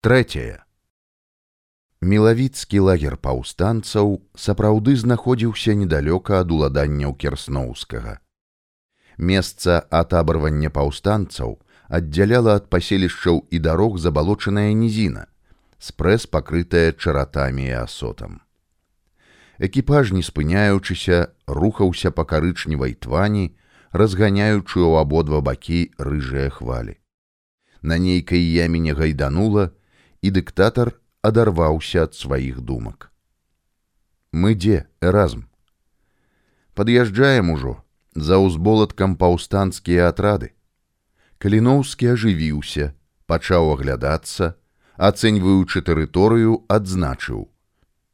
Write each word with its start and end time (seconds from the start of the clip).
Трэцяе. 0.00 0.64
Мелавіцкі 2.00 2.78
лагер 2.88 3.18
паўстанцаў 3.20 4.12
сапраўды 4.32 4.94
знаходзіўся 4.96 5.74
недалёка 5.76 6.38
ад 6.40 6.52
уладанняў 6.56 7.12
керсноўскага. 7.20 8.14
Месца 9.18 9.74
атабарвання 9.98 10.70
паўстанцаў 10.72 11.52
аддзяляла 11.98 12.54
ад 12.60 12.70
паселішчаў 12.72 13.42
і 13.52 13.60
дарог 13.66 13.98
забалочаная 14.00 14.72
нізіна, 14.72 15.26
спрэс 15.76 16.24
пакрытая 16.24 16.96
чаратамі 16.96 17.68
і 17.68 17.74
асотам. 17.84 18.38
Экіпаж, 19.60 20.14
не 20.16 20.24
спыняючыся, 20.24 21.28
рухаўся 21.44 22.08
па 22.08 22.24
карычневай 22.24 22.96
твані, 22.96 23.52
разганяючы 23.92 24.80
ў 24.80 25.04
абодва 25.04 25.42
бакі 25.44 25.92
рыжыя 26.00 26.48
хвалі. 26.48 26.96
На 27.82 28.00
нейкай 28.00 28.40
яміне 28.40 28.96
гайданула, 28.96 29.68
і 30.22 30.30
дыктатар 30.30 30.94
адарваўся 31.22 32.04
ад 32.08 32.14
сваіх 32.14 32.60
думак. 32.60 33.10
Мы 34.32 34.54
дзе 34.54 34.86
эразм. 35.00 35.48
Пад'язджаем 36.74 37.50
ужо 37.50 37.82
за 38.14 38.38
ўзболаткам 38.38 39.16
паўстанцкія 39.16 40.08
атрады. 40.08 40.54
Каліноўскі 41.42 42.14
ажывіўся, 42.14 42.92
пачаў 43.26 43.74
аглядацца, 43.74 44.54
ацэньваючы 44.96 45.82
тэрыторыю, 45.82 46.62
адзначыў: 46.68 47.48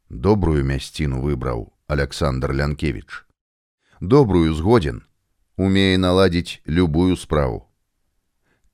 добрую 0.09 0.62
мясціну 0.64 1.20
выбраў 1.20 1.73
Александр 1.86 2.52
Лянкевич. 2.52 3.26
Добрую 4.00 4.54
згодзін, 4.54 5.02
умее 5.56 5.98
наладзіць 5.98 6.62
любую 6.66 7.16
справу. 7.16 7.65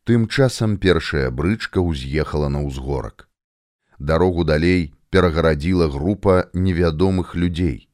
Тым 0.05 0.27
часам 0.27 0.79
першая 0.83 1.31
брычка 1.31 1.79
ўз'ехала 1.79 2.49
на 2.51 2.63
ўзгорак. 2.67 3.29
Дарогу 3.99 4.43
далей 4.43 4.95
перагарадзіла 5.15 5.87
група 5.87 6.51
невядомых 6.53 7.37
людзей. 7.37 7.87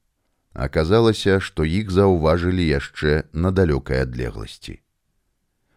Аказалася, 0.53 1.37
што 1.39 1.63
іх 1.63 1.91
заўважылі 1.93 2.65
яшчэ 2.65 3.29
на 3.33 3.51
далёкай 3.53 4.01
адлегласці. 4.07 4.81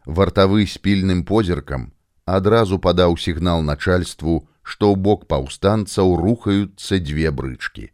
Вартавы 0.06 0.64
з 0.64 0.80
пільным 0.80 1.20
позіркам 1.28 1.92
адразу 2.24 2.78
падаў 2.78 3.18
сігнал 3.20 3.60
начальству, 3.60 4.48
што 4.62 4.88
ў 4.88 4.96
бок 4.96 5.28
паўстанцаў 5.28 6.16
рухаюцца 6.16 6.96
дзве 6.96 7.28
брычкі. 7.28 7.92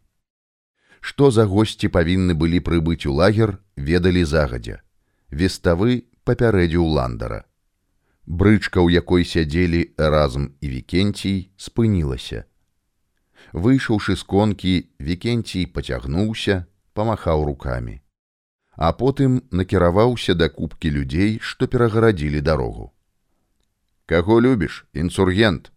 Што 1.01 1.27
за 1.31 1.43
госці 1.43 1.91
павінны 1.91 2.39
былі 2.39 2.63
прыбыць 2.63 3.03
у 3.03 3.19
лагер, 3.19 3.59
ведалі 3.75 4.23
загадзя. 4.23 4.79
Веставы 5.27 6.05
папярэдзіў 6.23 6.87
ландара. 6.87 7.48
Брычка, 8.29 8.81
у 8.85 8.89
якой 8.89 9.25
сядзелі 9.25 9.89
разам 9.97 10.53
і 10.61 10.69
вікенцій, 10.69 11.49
спынілася. 11.57 12.45
Выйшаўшы 13.57 14.13
з 14.13 14.21
конкі, 14.21 14.73
вікенцій 15.01 15.65
пацягнуўся, 15.65 16.69
памахаў 16.93 17.49
рукамі. 17.49 17.97
А 18.77 18.93
потым 18.93 19.41
накіраваўся 19.49 20.37
да 20.37 20.49
кубкі 20.53 20.93
людзей, 20.93 21.41
што 21.41 21.65
перагарадзілі 21.65 22.41
дарогу. 22.45 22.93
Каго 24.05 24.37
любіш, 24.41 24.85
інсургент, 24.93 25.73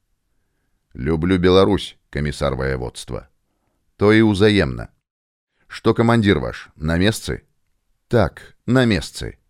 люблю 0.95 1.39
Беларусь, 1.39 1.97
камісар 2.11 2.55
ваяводства. 2.55 3.33
То 3.97 4.13
і 4.13 4.29
ўзаемна. 4.29 4.93
Што 5.73 5.97
камандзір 5.97 6.45
ваш 6.45 6.69
на 6.77 7.01
месцы? 7.01 7.49
Так, 8.13 8.45
на 8.67 8.85
месцы. 8.85 9.41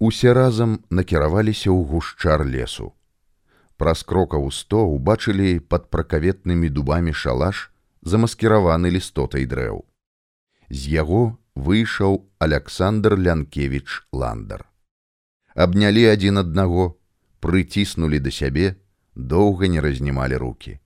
Усе 0.00 0.32
разам 0.32 0.78
накіраваліся 0.88 1.68
ў 1.68 1.84
гушчар 1.84 2.44
лесу. 2.48 2.86
Праз 3.76 4.00
крокаў 4.00 4.48
сто 4.48 4.80
убачылі 4.88 5.60
пад 5.60 5.90
пракаветнымі 5.92 6.72
дубамі 6.72 7.12
шалаш, 7.12 7.68
замаскіраваны 8.00 8.88
лістотай 8.96 9.44
дрэў. 9.44 9.84
З 10.72 10.80
яго 11.04 11.36
выйшаў 11.52 12.24
Александр 12.38 13.18
Лянкевич 13.20 14.00
Ландар. 14.12 14.64
Абнялі 15.52 16.06
адзін 16.08 16.40
аднаго, 16.44 16.96
прыціснулі 17.44 18.24
да 18.24 18.32
сябе, 18.32 18.80
доўга 19.14 19.68
не 19.68 19.84
разнімалі 19.84 20.40
руки. 20.40 20.80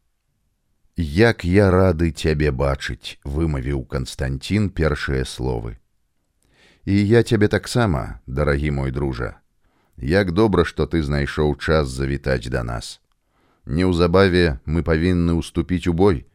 Як 0.97 1.45
я 1.45 1.71
рады 1.71 2.11
цябе 2.11 2.51
бачыць, 2.51 3.23
вымавіў 3.23 3.87
Канстантин 3.87 4.71
першыя 4.71 5.23
словы. 5.23 5.79
І 6.85 7.09
я 7.09 7.23
цябе 7.23 7.49
таксама, 7.49 8.21
дарагі 8.27 8.71
мой 8.71 8.91
дружа, 8.91 9.41
Як 9.97 10.33
добра, 10.33 10.65
што 10.65 10.87
ты 10.87 11.03
знайшоў 11.03 11.55
час 11.57 11.89
завітаць 11.89 12.51
да 12.51 12.63
нас. 12.63 13.01
Неўзабаве 13.65 14.59
мы 14.67 14.83
павінны 14.83 15.39
ўступіць 15.39 15.87
у 15.87 15.95
бой, 15.95 16.27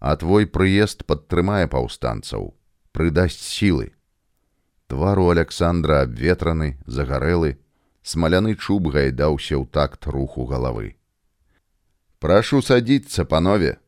а 0.00 0.16
твой 0.16 0.46
прыезд 0.46 1.04
падтрымае 1.04 1.66
паўстанцаў, 1.66 2.54
прыдасць 2.92 3.42
сілы. 3.42 3.92
Твару 4.86 5.28
Александра 5.28 6.00
абветраны, 6.06 6.78
загарэлы, 6.86 7.58
смаляны 8.02 8.54
чуб 8.54 8.88
гайдаўся 8.88 9.58
ў 9.58 9.66
такт 9.68 10.06
руху 10.06 10.46
галавы. 10.46 10.96
Прашу 12.18 12.62
садіцца, 12.62 13.24
панове. 13.24 13.78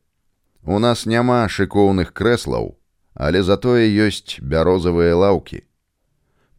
У 0.63 0.79
нас 0.79 1.05
няма 1.05 1.47
шыкоўных 1.47 2.13
крэслаў, 2.13 2.75
але 3.15 3.43
затое 3.43 3.87
ёсць 3.87 4.39
бярозавыя 4.39 5.15
лаўкі. 5.15 5.63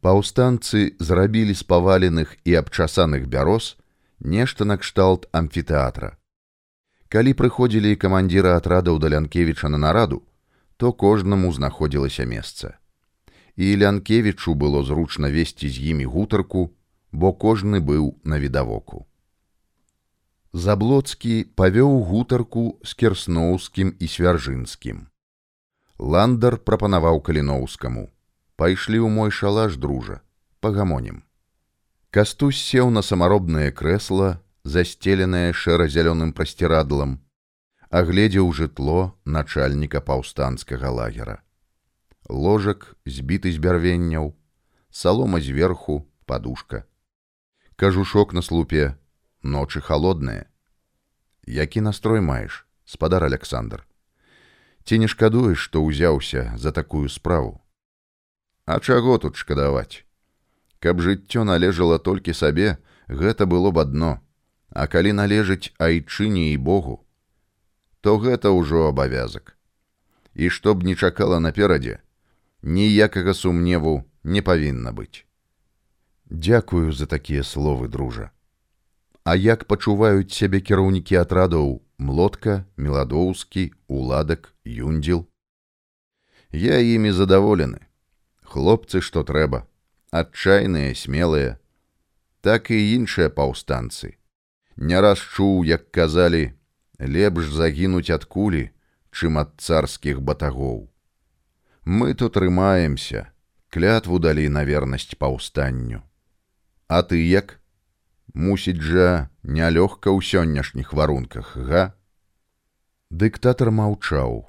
Паўстанцы 0.05 1.01
зрабілі 1.01 1.55
з 1.57 1.65
паваленых 1.65 2.37
і 2.45 2.61
абчасаных 2.61 3.25
бяроз 3.25 3.77
нешта 4.21 4.67
накшталт 4.69 5.25
амфітэатра. 5.33 6.11
Калі 7.09 7.33
прыходзілі 7.39 7.97
камандзіра 7.97 8.53
атрадаў 8.61 9.01
да 9.01 9.09
Лянкевіча 9.09 9.73
на 9.73 9.81
нараду, 9.81 10.21
то 10.77 10.93
кожнаму 10.93 11.53
знаходзілася 11.57 12.29
месца. 12.29 12.77
І 13.57 13.73
Лянкевічу 13.81 14.53
было 14.53 14.85
зручна 14.85 15.33
весці 15.33 15.73
з 15.73 15.81
імі 15.97 16.05
гутарку, 16.05 16.77
бо 17.09 17.33
кожны 17.33 17.81
быў 17.81 18.13
на 18.25 18.37
відавоку. 18.37 19.07
Заблоцкі 20.53 21.49
павёў 21.57 22.05
гутарку 22.05 22.77
з 22.85 22.93
керсноўскім 22.93 23.97
і 23.97 24.07
свяржынскім. 24.07 25.09
Ландар 25.97 26.59
прапанаваў 26.61 27.25
каліноўскаму: 27.25 28.11
Пайшлі 28.57 29.03
ў 29.03 29.11
мой 29.11 29.31
шалаш 29.35 29.75
дружа, 29.83 30.21
пагамонім. 30.63 31.23
Кастусь 32.15 32.63
сеў 32.63 32.95
на 32.95 33.03
самаробнае 33.03 33.75
крэсла, 33.75 34.39
засцеленае 34.63 35.51
шэра-зялёным 35.51 36.31
прасцірадлам, 36.31 37.19
агледзеў 37.91 38.53
жытло 38.55 39.19
начальніка 39.25 39.99
паўстанцкага 40.01 40.95
лагера. 40.95 41.43
Ложак 42.31 42.95
збіты 43.05 43.51
з 43.51 43.59
бярвенняў, 43.59 44.31
салома 44.91 45.43
зверху, 45.43 46.07
падушка. 46.25 46.87
Кажушок 47.75 48.33
на 48.33 48.43
слупе, 48.43 48.95
ночы 49.43 49.83
холодныя. 49.83 50.47
Які 51.43 51.81
настрой 51.81 52.21
маеш, 52.21 52.65
спадар 52.87 53.25
Александр. 53.25 53.83
Ці 54.85 55.03
не 55.03 55.09
шкадуеш, 55.11 55.59
што 55.59 55.83
ўзяўся 55.83 56.55
за 56.55 56.71
такую 56.71 57.11
справу. 57.11 57.64
А 58.67 58.81
чаго 58.81 59.19
тут 59.19 59.37
шкадаваць? 59.37 60.05
Каб 60.81 61.01
жыццё 61.01 61.45
належала 61.45 61.99
толькі 61.99 62.33
сабе, 62.33 62.79
гэта 63.09 63.47
было 63.47 63.71
б 63.71 63.81
адно, 63.81 64.21
А 64.75 64.87
калі 64.91 65.13
належыць 65.15 65.71
айчыне 65.79 66.51
і 66.53 66.57
Богу, 66.59 67.07
то 68.03 68.19
гэта 68.19 68.51
ўжо 68.51 68.89
абавязак. 68.91 69.55
І 70.35 70.51
што 70.51 70.75
б 70.75 70.83
не 70.83 70.97
чакала 70.97 71.39
наперадзе, 71.39 72.03
ніякага 72.63 73.35
сумневу 73.39 74.03
не 74.25 74.43
павінна 74.43 74.91
быць. 74.91 75.23
Дякую 76.27 76.91
за 76.93 77.07
такія 77.07 77.47
словы 77.47 77.87
дружа. 77.87 78.33
А 79.23 79.37
як 79.39 79.65
пачуваюць 79.71 80.35
сябе 80.35 80.59
кіраўнікі 80.61 81.23
атрадаў 81.23 81.81
млотка, 81.99 82.67
меладоўскі, 82.77 83.71
уладак, 83.87 84.53
юндзіл. 84.67 85.23
Я 86.51 86.83
імі 86.83 87.15
задаволены. 87.15 87.87
Хлопцы, 88.55 89.01
што 89.03 89.25
трэба, 89.27 89.65
адчайныя, 90.15 90.95
смелыя, 90.95 91.55
так 92.39 92.71
і 92.71 92.77
іншыя 92.95 93.27
паўстанцы. 93.27 94.15
Не 94.77 95.01
раз 95.03 95.19
чуў, 95.19 95.65
як 95.67 95.91
казалі, 95.91 96.55
лепш 97.01 97.51
загінуць 97.51 98.15
ад 98.15 98.29
кулі, 98.31 98.71
чым 99.11 99.43
ад 99.43 99.51
царскіх 99.59 100.21
батагоў. 100.23 100.87
Мы 101.83 102.15
тут 102.15 102.39
трымаемся, 102.39 103.25
клятву 103.75 104.23
далі 104.23 104.47
на 104.49 104.63
вернасць 104.63 105.19
паўстанню. 105.19 106.07
А 106.87 107.03
ты 107.03 107.27
як? 107.27 107.59
Мусіць 108.35 108.79
жа 108.79 109.35
нялёгка 109.43 110.15
ў 110.15 110.23
сённяшніх 110.23 110.95
варунках, 110.95 111.59
га. 111.59 111.99
Дыктатар 113.11 113.75
маўчаў. 113.75 114.47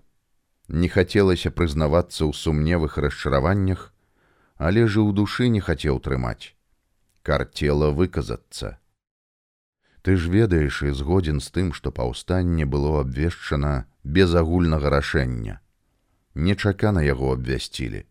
Не 0.70 0.94
хацелася 0.94 1.50
прызнавацца 1.50 2.22
ў 2.30 2.38
сумневых 2.38 3.02
расчараваннях, 3.02 3.95
але 4.58 4.88
жы 4.88 5.04
ў 5.04 5.12
душы 5.12 5.50
не 5.50 5.60
хацеў 5.60 6.00
трымаць. 6.00 6.56
Карцела 7.24 7.92
выказацца. 7.92 8.78
Ты 10.06 10.16
ж 10.22 10.30
ведаеш 10.30 10.84
і 10.86 10.92
згодзін 10.94 11.42
з 11.42 11.50
тым, 11.50 11.74
што 11.74 11.92
паўстанне 11.92 12.66
было 12.66 13.02
абвешчана 13.02 13.90
без 14.04 14.36
агульнага 14.36 14.90
рашэння. 14.94 15.60
Нечакана 16.36 17.02
яго 17.02 17.34
абвясцілі. 17.34 18.06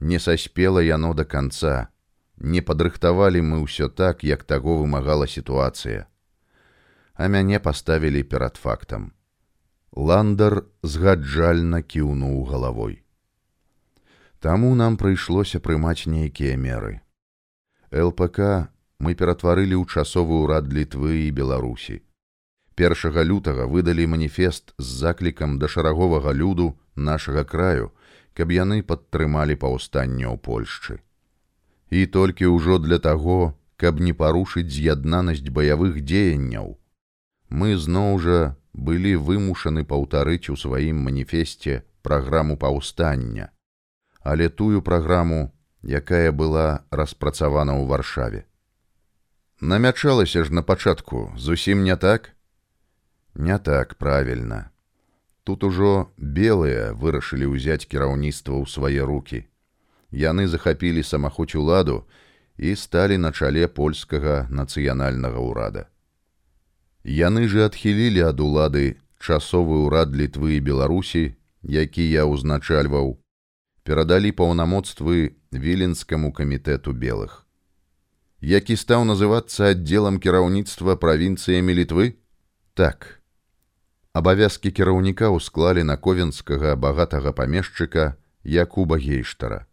Не 0.00 0.18
саспела 0.18 0.82
яно 0.82 1.14
да 1.14 1.24
канца, 1.24 1.88
не 2.36 2.60
падрыхтавалі 2.60 3.40
мы 3.40 3.62
ўсё 3.62 3.88
так, 3.88 4.24
як 4.24 4.44
таго 4.44 4.82
вымагала 4.82 5.30
сітуацыя. 5.30 6.06
А 7.14 7.28
мяне 7.28 7.62
паставілі 7.62 8.22
перад 8.26 8.56
фактам. 8.60 9.12
Ландар 9.94 10.66
згаджальна 10.82 11.80
кіўнуў 11.80 12.44
галавой. 12.44 13.05
Таму 14.40 14.74
нам 14.74 14.96
прыйшлося 15.00 15.60
прымаць 15.60 16.06
нейкія 16.06 16.56
меры. 16.56 17.00
ЛПК 17.92 18.68
мы 18.98 19.14
ператварылі 19.14 19.76
ў 19.80 19.84
часовы 19.88 20.42
ўрад 20.44 20.68
літвы 20.72 21.26
і 21.26 21.30
беларусі. 21.30 22.02
Першага 22.76 23.24
лютага 23.24 23.64
выдалі 23.64 24.04
маніфест 24.12 24.74
з 24.76 24.84
заклікам 24.84 25.58
да 25.58 25.68
шараговага 25.68 26.32
люду 26.36 26.76
нашага 26.94 27.44
краю, 27.44 27.92
каб 28.36 28.52
яны 28.52 28.82
падтрымалі 28.82 29.56
паўстанне 29.56 30.28
ў 30.28 30.36
Польшчы. 30.36 31.00
І 31.88 32.04
толькі 32.06 32.52
ўжо 32.52 32.76
для 32.78 32.98
таго, 32.98 33.56
каб 33.80 34.00
не 34.00 34.12
парушыць 34.12 34.68
з'яднанасць 34.68 35.48
баявых 35.48 36.04
дзеянняў, 36.04 36.76
мы 37.48 37.76
зноў 37.80 38.20
жа 38.20 38.38
былі 38.76 39.16
вымушаны 39.16 39.88
паўтарыць 39.88 40.52
у 40.52 40.56
сваім 40.60 41.00
маніфесце 41.08 41.80
праграму 42.02 42.56
паўстання, 42.60 43.48
але 44.26 44.48
тую 44.48 44.82
праграму, 44.82 45.54
якая 45.86 46.34
была 46.34 46.82
распрацавана 46.90 47.78
ў 47.78 47.86
варшаве. 47.86 48.42
Намячалася 49.60 50.42
ж 50.42 50.50
на 50.50 50.62
пачатку 50.66 51.30
зусім 51.38 51.84
не 51.86 51.96
так? 51.96 52.34
Не 53.34 53.58
так 53.58 53.94
правільна. 53.94 54.70
Тут 55.44 55.62
ужо 55.62 56.10
белыя 56.18 56.90
вырашылі 56.90 57.54
ўзяць 57.54 57.86
кіраўніцтва 57.86 58.58
ў 58.58 58.66
свае 58.66 59.06
руки. 59.06 59.46
Яны 60.10 60.50
захапілі 60.50 61.06
самахоць 61.06 61.54
уладу 61.54 62.02
і 62.58 62.74
сталі 62.74 63.18
на 63.22 63.30
чале 63.30 63.70
польскага 63.70 64.50
нацыянальнага 64.50 65.38
ўрада. 65.38 65.86
Яны 67.06 67.46
же 67.46 67.62
адхілілі 67.70 68.26
ад 68.26 68.42
улады 68.42 68.98
часовы 69.22 69.86
ўрад 69.86 70.18
літвы 70.18 70.58
і 70.58 70.64
беларусі, 70.66 71.38
які 71.62 72.02
я 72.10 72.26
ўзначальваў, 72.26 73.14
перадалі 73.86 74.32
паўнамоцтвы 74.40 75.36
віленскаму 75.52 76.32
камітэту 76.34 76.92
белых. 76.92 77.46
Які 78.42 78.76
стаў 78.76 79.06
называцца 79.08 79.70
аддзелам 79.74 80.18
кіраўніцтва 80.18 80.98
правінцыямі 80.98 81.78
літвы 81.78 82.18
так. 82.74 83.22
Абавязкі 84.12 84.74
кіраўніка 84.74 85.30
ўсклалі 85.30 85.86
на 85.86 85.96
ковенскага 85.96 86.74
багатага 86.76 87.32
памешчыка 87.32 88.16
якуба 88.42 88.98
гейштара 88.98 89.64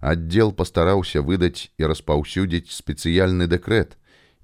аддзел 0.00 0.52
пастараўся 0.52 1.22
выдаць 1.22 1.72
і 1.80 1.88
распаўсюдзіць 1.90 2.74
спецыяльны 2.74 3.48
дэкрэт 3.48 3.96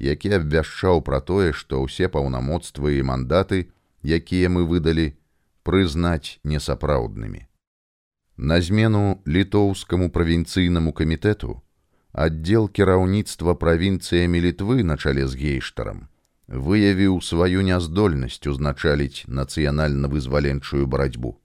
які 0.02 0.34
абвяшчаў 0.38 1.02
пра 1.06 1.20
тое 1.20 1.52
што 1.52 1.82
ўсе 1.84 2.08
паўнамоцтвы 2.08 2.98
і 2.98 3.06
мандаты 3.10 3.60
якія 4.02 4.48
мы 4.48 4.64
выдалі 4.66 5.12
прызнаць 5.62 6.40
несапраўднымі 6.42 7.46
на 8.36 8.60
змену 8.60 9.22
літоўскаму 9.26 10.10
правінцыйнаму 10.10 10.92
камітэту 10.92 11.60
аддзел 12.12 12.68
кіраўніцтва 12.68 13.54
правінцыямі 13.54 14.40
літвы 14.40 14.82
на 14.82 14.96
чале 14.96 15.28
з 15.28 15.36
гейштарам 15.36 16.08
выявіў 16.52 17.20
сваю 17.24 17.62
няздольнасць 17.64 18.44
узначаліць 18.46 19.24
нацыянальна-вызваленчую 19.26 20.86
барацьбу. 20.86 21.40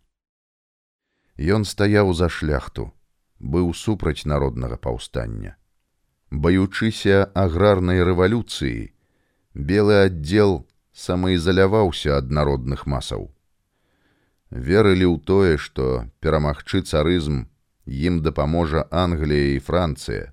Ён 1.38 1.64
стаяў 1.66 2.14
за 2.14 2.30
шляхту, 2.30 2.92
быў 3.40 3.74
супраць 3.74 4.26
народнага 4.26 4.76
паўстання. 4.78 5.56
Баючыся 6.32 7.32
аграрнай 7.34 8.04
рэвалюцыі, 8.04 8.92
белы 9.54 10.04
аддзел 10.04 10.68
самаізаляваўся 10.92 12.18
ад 12.18 12.32
народных 12.32 12.86
масаў. 12.86 13.32
Верылі 14.52 15.06
ў 15.12 15.18
тое, 15.28 15.54
што 15.60 16.08
перамагчы 16.24 16.82
царызм 16.82 17.46
ім 17.88 18.22
дапаможа 18.24 18.88
Англія 18.92 19.56
і 19.56 19.60
Францыя, 19.60 20.32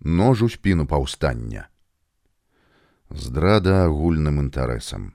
нож 0.00 0.42
у 0.42 0.48
спіну 0.48 0.86
паўстання. 0.86 1.68
Здрада 3.10 3.86
агульным 3.86 4.40
інтарэсам. 4.40 5.14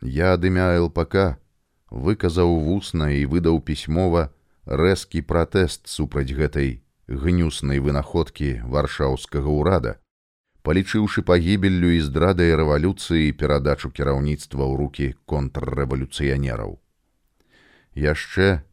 Я 0.00 0.34
ад 0.34 0.44
імя 0.44 0.74
ЛПК 0.78 1.38
выказаў 1.90 2.58
вусна 2.62 3.10
і 3.10 3.26
выдаў 3.26 3.62
пісьмова 3.62 4.30
рэзкі 4.66 5.22
пратэст 5.22 5.86
супраць 5.86 6.30
гэтай 6.30 6.82
гнюснай 7.06 7.78
вынаходкі 7.78 8.62
варшаўскага 8.66 9.50
ўрада, 9.50 9.98
палічыўшы 10.64 11.22
пагібеллю 11.28 11.90
і 11.94 12.00
здрадай 12.00 12.56
рэвалюцыі 12.56 13.32
перадачу 13.40 13.92
кіраўніцтва 13.92 14.64
ў 14.64 14.72
рукі 14.80 15.06
контррэвалюцыянераў. 15.28 16.80
Яшчэ 17.94 18.64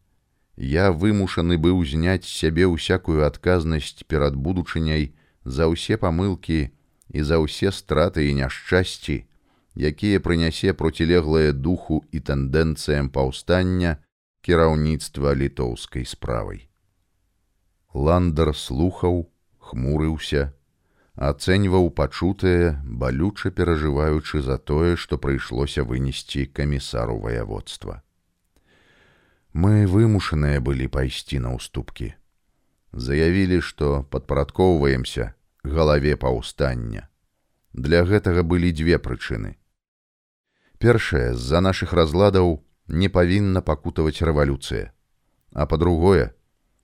я 0.57 0.91
вымушаны 0.91 1.57
быў 1.57 1.83
зняць 1.85 2.27
сябе 2.27 2.65
ўсякую 2.71 3.27
адказнасць 3.27 4.07
перад 4.07 4.39
будучыняй, 4.39 5.11
за 5.43 5.67
ўсе 5.67 5.97
памылкі 5.97 6.69
і 7.09 7.19
за 7.27 7.41
ўсе 7.43 7.71
страты 7.75 8.29
і 8.29 8.39
няшчасці, 8.39 9.25
якія 9.75 10.23
прынясе 10.23 10.73
процілеглае 10.73 11.51
духу 11.51 12.05
і 12.11 12.23
тэндэнцыям 12.23 13.09
паўстання 13.09 13.97
кіраўніцтва 14.45 15.35
літоўскай 15.35 16.05
справай. 16.05 16.69
Ландар 17.94 18.55
слухаў, 18.55 19.27
хмурыўся, 19.59 20.53
ацэньваў 21.15 21.91
пачутае, 21.91 22.79
балюча 22.83 23.51
перажываючы 23.51 24.41
за 24.41 24.57
тое, 24.57 24.95
што 24.95 25.17
прыйшлося 25.17 25.83
вынесці 25.83 26.45
камісару 26.45 27.19
ваяводства. 27.19 28.01
Мы 29.53 29.85
вымушаныя 29.85 30.63
былі 30.63 30.87
пайсці 30.87 31.43
на 31.43 31.57
ўступкі 31.59 32.15
заявілі, 32.93 33.61
што 33.61 34.03
падпарадкоўваемся 34.03 35.33
галаве 35.63 36.15
паўстання. 36.17 37.07
Для 37.73 38.03
гэтага 38.03 38.43
былі 38.43 38.71
дзве 38.71 38.99
прычыны. 38.99 39.55
Першае, 40.77 41.33
з-за 41.35 41.61
нашых 41.61 41.94
разладаў 41.94 42.63
не 42.87 43.07
павінна 43.07 43.61
пакутаваць 43.61 44.21
рэвалюцыя. 44.21 44.91
А 45.53 45.65
па-другое, 45.65 46.33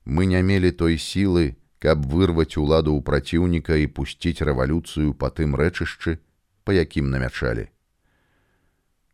мы 0.06 0.26
не 0.26 0.42
мелі 0.42 0.72
той 0.72 0.98
сілы, 0.98 1.58
каб 1.80 2.06
вырваць 2.10 2.58
уладу 2.58 2.94
ў 2.98 3.02
праціўніка 3.06 3.78
і 3.78 3.88
пусціць 3.88 4.42
рэвалюцыю 4.42 5.14
па 5.14 5.30
тым 5.30 5.54
рэчышчы, 5.60 6.18
па 6.66 6.74
якім 6.74 7.10
намячалі. 7.14 7.70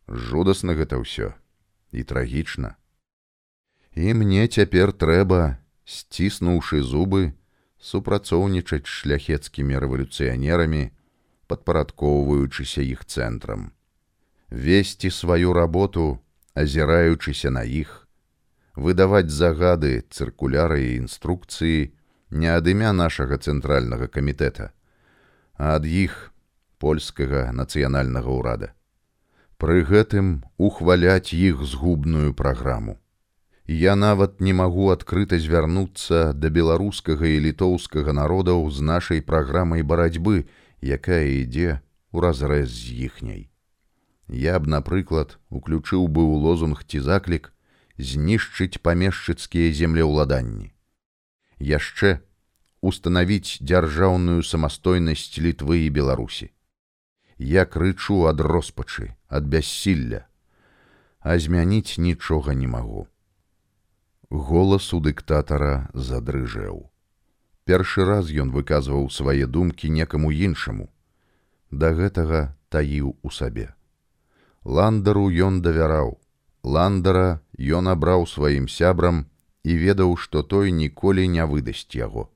Жудасна 0.08 0.76
гэта 0.78 1.00
ўсё 1.00 1.32
і 1.92 2.02
трагічна. 2.02 2.74
І 3.94 4.14
мне 4.18 4.48
цяпер 4.48 4.92
трэба 4.92 5.60
сціснуўшы 5.84 6.82
зубы, 6.82 7.32
супрацоўнічаць 7.78 8.88
шляхецкімі 8.88 9.78
рэвалюцыянерамі, 9.84 10.90
падпарадкоўваючыся 11.46 12.80
іх 12.80 13.04
цэнтрам. 13.04 13.72
Весці 14.48 15.10
сваю 15.10 15.52
работу, 15.52 16.18
азіраючыся 16.54 17.52
на 17.52 17.62
іх, 17.62 18.08
выдаваць 18.74 19.30
загады 19.30 20.00
цыркуляры 20.10 20.80
і 20.80 20.96
інструкцыі 21.04 21.92
не 22.34 22.50
ад 22.50 22.66
імя 22.66 22.90
нашага 22.92 23.38
цэнтральнага 23.38 24.10
камітэта, 24.10 24.72
а 25.54 25.78
ад 25.78 25.86
іх 25.86 26.34
польскага 26.82 27.46
нацыянальнага 27.62 28.34
ўрада. 28.34 28.74
Пры 29.56 29.86
гэтым 29.86 30.42
ухваляць 30.58 31.32
іх 31.32 31.62
згубную 31.62 32.34
праграму 32.34 32.98
я 33.66 33.96
нават 33.96 34.40
не 34.40 34.52
магу 34.52 34.90
адкрыта 34.92 35.38
звярнуцца 35.38 36.32
да 36.36 36.48
беларускага 36.50 37.24
і 37.26 37.40
літоўскага 37.48 38.12
народаў 38.12 38.68
з 38.70 38.84
нашай 38.84 39.22
праграмай 39.22 39.82
барацьбы, 39.82 40.44
якая 40.82 41.24
ідзе 41.40 41.80
ў 42.12 42.16
разрэз 42.20 42.68
з 42.68 43.08
іхняй. 43.08 43.48
Я 44.28 44.60
б, 44.60 44.68
напрыклад, 44.68 45.38
уключыў 45.48 46.08
бы 46.08 46.20
ў 46.20 46.44
лозунг 46.44 46.84
ці 46.84 47.00
заклік 47.00 47.52
знішчыць 47.96 48.80
памешчыцкія 48.84 49.72
землеўладанні. 49.72 50.73
Яшчэ 51.58 52.20
устанавіць 52.80 53.62
дзяржаўную 53.62 54.42
самастойнасць 54.42 55.38
літвы 55.38 55.86
і 55.86 55.90
беларусі. 55.90 56.50
Я 57.38 57.64
крычу 57.64 58.26
ад 58.30 58.40
роспачы, 58.40 59.16
ад 59.28 59.44
бяссілля, 59.48 60.26
а 61.20 61.38
змяніць 61.38 61.98
нічога 61.98 62.54
не 62.54 62.66
магу 62.66 63.08
голас 64.34 64.92
у 64.92 65.00
дыктатара 65.00 65.90
задрыжэў. 65.94 66.90
Першы 67.64 68.04
раз 68.04 68.28
ён 68.28 68.50
выказваў 68.50 69.08
свае 69.10 69.46
думкі 69.46 69.88
некаму 69.90 70.30
іншаму. 70.32 70.90
да 71.70 71.90
гэтага 71.90 72.54
таіў 72.70 73.16
у 73.22 73.30
сабе. 73.30 73.74
Ландару 74.64 75.26
ён 75.26 75.58
давяраў. 75.60 76.20
Ландара 76.62 77.40
ён 77.58 77.88
абраў 77.90 78.26
сваім 78.30 78.68
сябрам 78.68 79.26
і 79.64 79.76
ведаў, 79.80 80.16
што 80.20 80.42
той 80.42 80.72
ніколі 80.72 81.26
не 81.28 81.44
выдасць 81.48 81.96
яго. 81.96 82.28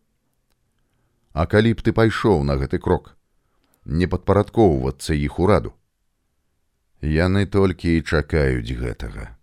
А 1.33 1.47
калі 1.47 1.77
б 1.77 1.85
ты 1.85 1.93
пайшоў 1.93 2.43
на 2.43 2.57
гэты 2.57 2.81
крок, 2.81 3.15
не 3.85 4.09
падпарадкоўвацца 4.09 5.15
іх 5.15 5.39
ураду. 5.39 5.73
Яны 7.01 7.47
толькі 7.47 7.95
і 7.97 8.03
чакаюць 8.03 8.75
гэтага. 8.75 9.37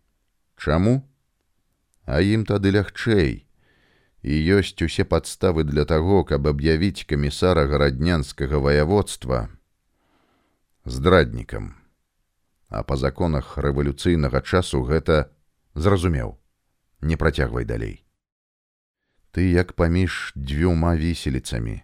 Чаму? 0.58 1.06
А 2.06 2.20
ім 2.22 2.46
тады 2.46 2.74
лягчэй, 2.76 3.46
і 4.26 4.34
ёсць 4.58 4.82
усе 4.82 5.06
падставы 5.06 5.64
для 5.64 5.86
таго, 5.86 6.26
каб 6.26 6.50
аб'явіць 6.50 7.06
камісара 7.06 7.66
гараднянскага 7.70 8.58
ваяводства 8.58 9.48
здраднікам. 10.86 11.74
А 12.70 12.82
па 12.84 12.98
законах 12.98 13.58
рэвалюцыйнага 13.58 14.42
часу 14.42 14.82
гэта 14.84 15.30
зразумеў, 15.74 16.38
не 17.06 17.18
працягвай 17.22 17.66
далей. 17.70 18.02
Ты 19.32 19.46
як 19.54 19.74
паміж 19.78 20.34
дзвюма 20.34 20.96
віселіцамі, 20.98 21.84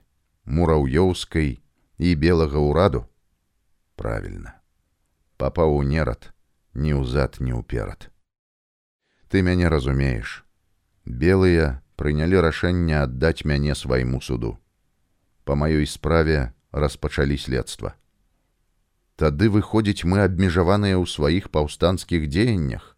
мураўёўскай 0.49 1.61
і 2.01 2.15
белага 2.15 2.57
ўраду, 2.57 3.05
правільна, 3.95 4.57
папаў 5.37 5.77
у 5.77 5.83
нерад, 5.85 6.33
ні 6.73 6.97
ўзад, 6.97 7.37
ні 7.37 7.53
ўперад. 7.61 8.09
Ты 9.29 9.45
мяне 9.45 9.69
разумееш, 9.69 10.41
белыя 11.05 11.83
прынялі 12.01 12.41
рашэнне 12.41 12.97
аддаць 13.05 13.45
мяне 13.45 13.77
свайму 13.77 14.21
суду. 14.25 14.57
Па 15.45 15.53
маёй 15.53 15.85
справе 15.85 16.53
распачалі 16.71 17.37
следства. 17.37 17.93
Тады 19.21 19.53
выходзіць 19.53 20.07
мы 20.07 20.25
абмежаваныя 20.25 20.97
ў 20.97 21.05
сваіх 21.05 21.51
паўстанцкіх 21.53 22.25
дзеяннях. 22.25 22.90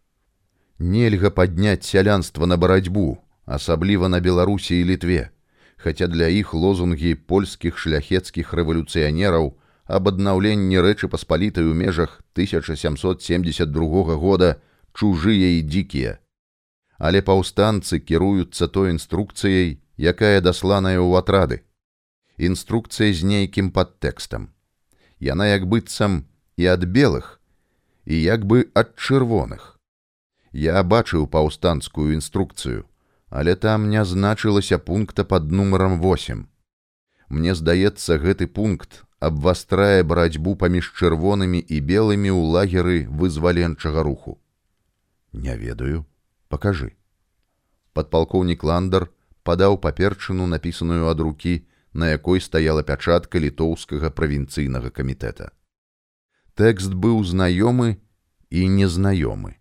Нельга 0.78 1.30
падняць 1.30 1.86
сялянства 1.86 2.46
на 2.46 2.56
барацьбу, 2.56 3.18
асабліва 3.46 4.08
на 4.08 4.20
Беларусі 4.20 4.80
і 4.80 4.84
літве, 4.84 5.30
хаця 5.76 6.06
для 6.06 6.26
іх 6.26 6.54
лозунгі 6.54 7.14
польскіх 7.14 7.78
шляхецкіх 7.78 8.54
рэвалюцыянераў 8.54 9.54
аб 9.86 10.08
аднаўленні 10.08 10.80
рэчы 10.80 11.08
паспалітай 11.08 11.64
у 11.64 11.74
межах 11.74 12.20
1772 12.34 14.16
года 14.16 14.56
чужыя 14.92 15.58
і 15.58 15.62
дзікія 15.62 16.18
але 16.98 17.22
паўстанцы 17.22 17.98
кіруюцца 17.98 18.68
той 18.68 18.90
інструкцыяй, 18.94 19.80
якая 19.98 20.40
дасланая 20.40 20.98
ў 20.98 21.18
атрады. 21.18 21.62
Інструкцыя 22.38 23.12
з 23.12 23.28
нейкім 23.28 23.70
падтэкстам. 23.70 24.50
Яна 25.18 25.50
як 25.50 25.66
быццам 25.66 26.24
і 26.56 26.66
ад 26.70 26.86
белых, 26.86 27.40
і 28.04 28.18
як 28.22 28.46
бы 28.46 28.70
ад 28.74 28.94
чырвоных. 28.96 29.73
Я 30.54 30.82
бачыў 30.82 31.26
паўстанцкую 31.26 32.14
інструкцыю, 32.14 32.86
але 33.28 33.56
там 33.56 33.90
не 33.90 34.04
значылася 34.04 34.78
пункта 34.78 35.24
под 35.24 35.50
нумаром 35.50 36.00
8. 36.00 36.46
Мне 37.28 37.54
здаецца, 37.54 38.18
гэты 38.22 38.46
пункт 38.46 39.02
абвастрае 39.18 40.06
барацьбу 40.06 40.54
паміж 40.54 40.94
чырвонымі 40.94 41.58
і 41.58 41.80
белымі 41.80 42.30
ў 42.30 42.42
лагеры 42.54 42.98
вызваленчага 43.10 44.06
руху. 44.06 44.38
Не 45.32 45.56
ведаю, 45.58 46.06
покажы 46.48 46.94
подполковнік 47.94 48.64
ландар 48.70 49.06
падаў 49.48 49.78
паперчыну 49.84 50.46
напісаную 50.50 51.08
ад 51.10 51.22
рукі 51.26 51.54
на 52.02 52.10
якой 52.10 52.42
стаяла 52.46 52.82
пячатка 52.90 53.42
літоўскага 53.44 54.10
правінцыйнага 54.20 54.90
камітэта 54.98 55.50
тэкст 56.60 56.94
быў 57.06 57.22
знаёмы 57.30 57.88
і 58.50 58.66
незнаёмы 58.78 59.54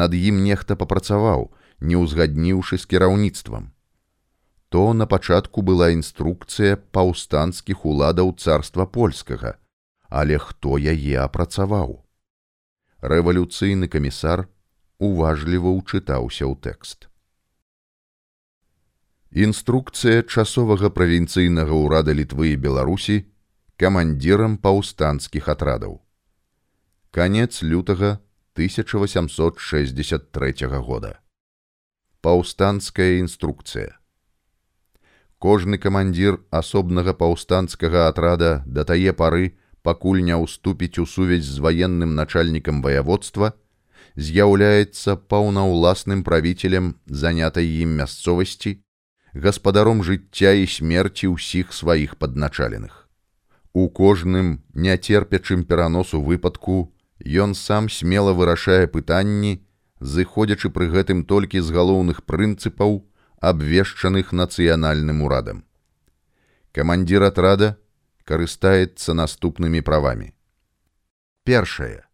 над 0.00 0.16
ім 0.18 0.42
нехта 0.46 0.78
папрацаваў 0.82 1.46
не 1.90 2.00
ўзгадніўшы 2.02 2.80
з 2.82 2.90
кіраўніцтвам 2.94 3.70
то 4.74 4.82
на 5.02 5.06
пачатку 5.12 5.62
была 5.62 5.92
інструкцыя 5.94 6.80
паўстанцкіх 6.96 7.86
уладаў 7.92 8.34
царства 8.46 8.88
польскага 8.98 9.54
але 10.22 10.42
хто 10.48 10.80
яе 10.96 11.16
апрацаваў 11.28 11.96
рэвалюцыйны 13.12 13.88
камісар 13.88 14.46
уважліва 14.98 15.70
ўчытаўся 15.76 16.44
ў 16.48 16.54
тэкст. 16.56 17.08
Інструкцыя 19.36 20.24
часовага 20.24 20.88
правінцыйнага 20.88 21.76
ўрада 21.76 22.16
літвы 22.16 22.56
і 22.56 22.60
беларусі 22.60 23.28
камандзірам 23.76 24.56
паўстанцкіх 24.56 25.48
атрадаў. 25.52 26.00
Канец 27.12 27.60
лютага 27.60 28.16
1863 28.56 30.80
года. 30.80 31.20
Паўстанцкая 32.22 33.18
інструкцыя. 33.20 33.98
Кожны 35.36 35.76
камандзір 35.76 36.40
асобнага 36.48 37.12
паўстанцкага 37.12 38.08
атрада 38.08 38.64
да 38.64 38.88
тае 38.88 39.12
пары, 39.12 39.60
пакуль 39.84 40.24
не 40.24 40.32
ўступіць 40.40 40.96
у 40.96 41.04
сувязь 41.04 41.44
з 41.44 41.60
ваенным 41.60 42.16
начальнікам 42.16 42.80
ваяводства, 42.80 43.52
з'яўляецца 44.16 45.20
паўнаўласным 45.28 46.24
правіцелем 46.24 46.96
занятай 47.04 47.68
ім 47.84 48.00
мясцовасці, 48.00 48.80
гаспадаром 49.36 50.00
жыцця 50.00 50.56
і 50.56 50.64
смерці 50.64 51.36
ўсіх 51.36 51.76
сваіх 51.76 52.16
падначаленых. 52.16 53.04
У 53.76 53.92
кожным 53.92 54.64
няцерпячым 54.72 55.68
пераносу 55.68 56.24
выпадку 56.24 56.95
ён 57.26 57.54
сам 57.54 57.88
смела 57.90 58.32
вырашае 58.32 58.86
пытанні, 58.86 59.66
зыходзячы 60.00 60.70
пры 60.70 60.86
гэтым 60.94 61.24
толькі 61.24 61.60
з 61.60 61.74
галоўных 61.74 62.22
прынцыпаў, 62.24 63.02
абвешчаных 63.40 64.32
нацыянальным 64.32 65.22
урадам. 65.22 65.64
Камандзір 66.72 67.26
атрада 67.28 67.76
карыстаецца 68.24 69.14
наступнымі 69.14 69.80
правамі. 69.82 70.32
Першае 71.44 72.06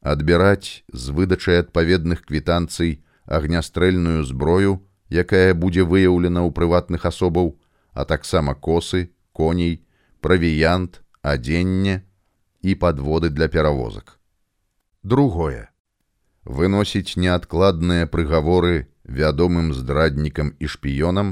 адбіраць 0.00 0.82
з 0.92 1.10
выдачай 1.10 1.60
адпаведных 1.60 2.22
квітанцый 2.22 3.02
агнястрэльную 3.26 4.22
зброю, 4.24 4.86
якая 5.10 5.54
будзе 5.54 5.82
выяўлена 5.82 6.46
ў 6.46 6.50
прыватных 6.54 7.06
асобаў, 7.06 7.58
а 7.92 8.04
таксама 8.04 8.54
косы, 8.54 9.10
коней, 9.32 9.82
правіянт, 10.20 11.02
адзенне 11.22 12.02
і 12.62 12.74
падводы 12.74 13.30
для 13.30 13.48
перавозак. 13.48 14.15
Другое. 15.06 15.70
Выносіць 16.42 17.14
неадкладныя 17.14 18.06
прыгаворы 18.10 18.90
вядомым 19.18 19.68
здраднікам 19.70 20.48
і 20.58 20.66
шпіёнам, 20.66 21.28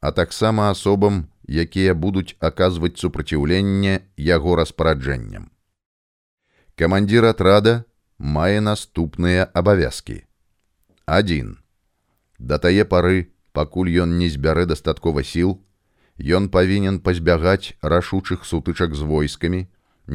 а 0.00 0.10
таксама 0.10 0.64
асобам, 0.70 1.20
якія 1.46 1.94
будуць 1.94 2.34
аказваць 2.48 2.98
супраціўленне 2.98 3.92
яго 4.28 4.56
распараджэнням. 4.58 5.44
Камандзір 6.74 7.28
атрада 7.30 7.74
мае 8.18 8.58
наступныя 8.58 9.46
абавязкі. 9.54 10.26
1. 11.06 11.52
Да 12.40 12.58
тае 12.58 12.82
пары, 12.82 13.30
пакуль 13.52 13.94
ён 14.02 14.18
не 14.18 14.32
збярэ 14.34 14.66
дастаткова 14.66 15.22
сіл, 15.22 15.62
ён 16.18 16.50
павінен 16.50 16.98
пазбягаць 16.98 17.78
рашучых 17.86 18.42
сутычак 18.42 18.98
з 18.98 19.06
войскамі, 19.06 19.62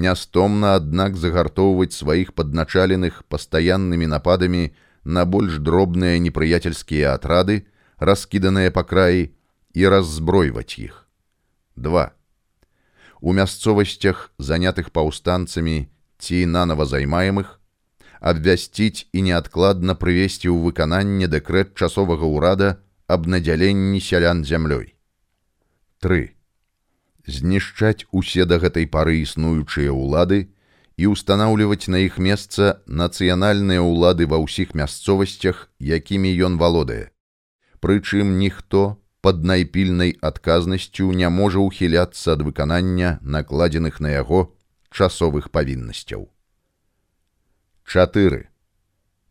нястомна, 0.03 0.75
аднак 0.79 1.17
загартоўваць 1.17 1.97
сваіх 1.97 2.33
падначаленых 2.37 3.23
пастаяннымі 3.27 4.07
нападамі 4.13 4.69
на 5.03 5.25
больш 5.25 5.57
дробныя 5.57 6.19
непрыяцельскія 6.21 7.15
атрады, 7.17 7.65
раскіданыя 7.97 8.71
па 8.71 8.83
краі 8.83 9.33
і 9.73 9.87
раззбройваць 9.93 10.77
іх. 10.77 11.07
2. 11.75 12.11
У 13.21 13.33
мясцовасцях, 13.33 14.31
занятых 14.37 14.91
паўстанцамі 14.93 15.89
ці 16.17 16.45
нанова 16.45 16.85
займаемых, 16.85 17.57
абвясціць 18.19 19.09
і 19.13 19.21
неадкладна 19.29 19.97
прывесці 19.97 20.49
ў 20.49 20.57
выкананне 20.69 21.29
дэкрэт 21.29 21.73
часовага 21.77 22.25
ўрада 22.25 22.77
аб 23.07 23.25
надзяленні 23.25 24.01
сялян 24.01 24.43
зямлёй. 24.45 24.93
3. 26.01 26.36
Знішчаць 27.27 28.07
усе 28.11 28.45
да 28.47 28.57
гэтай 28.63 28.87
пары 28.87 29.19
існуючыя 29.19 29.91
ўлады 29.91 30.47
і 30.97 31.11
ўстанаўліваць 31.13 31.91
на 31.91 31.99
іх 32.07 32.17
месца 32.17 32.79
нацыянальныя 32.87 33.83
ўлады 33.83 34.25
ва 34.31 34.39
ўсіх 34.39 34.71
мясцовасцях, 34.73 35.67
якімі 35.77 36.31
ён 36.47 36.55
валодае. 36.57 37.11
Прычым 37.83 38.39
ніхто 38.39 38.97
пад 39.21 39.43
найпільнай 39.43 40.15
адказнасцю 40.21 41.11
не 41.11 41.29
можа 41.29 41.59
ўхіляцца 41.59 42.39
ад 42.39 42.47
выканання 42.47 43.19
накладзеных 43.21 43.99
на 43.99 44.15
яго 44.15 44.55
часовых 44.89 45.51
павіннасцяў. 45.51 46.31
4. 47.83 48.47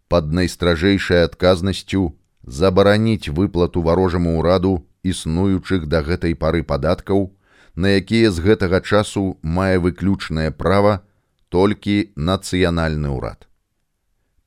Пад 0.08 0.32
найстражэйшай 0.32 1.24
адказнасцю 1.24 2.12
забараніць 2.44 3.32
выплату 3.32 3.82
варожаму 3.82 4.36
ўраду 4.38 4.86
існуючых 5.02 5.88
да 5.88 6.02
гэтай 6.06 6.36
пары 6.38 6.62
падаткаў, 6.62 7.35
на 7.76 7.92
якія 8.00 8.32
з 8.32 8.40
гэтага 8.40 8.80
часу 8.80 9.36
мае 9.42 9.78
выключнае 9.78 10.50
права 10.50 11.04
толькі 11.52 12.10
нацыянальны 12.16 13.12
ўрад. 13.12 13.46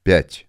5. 0.04 0.46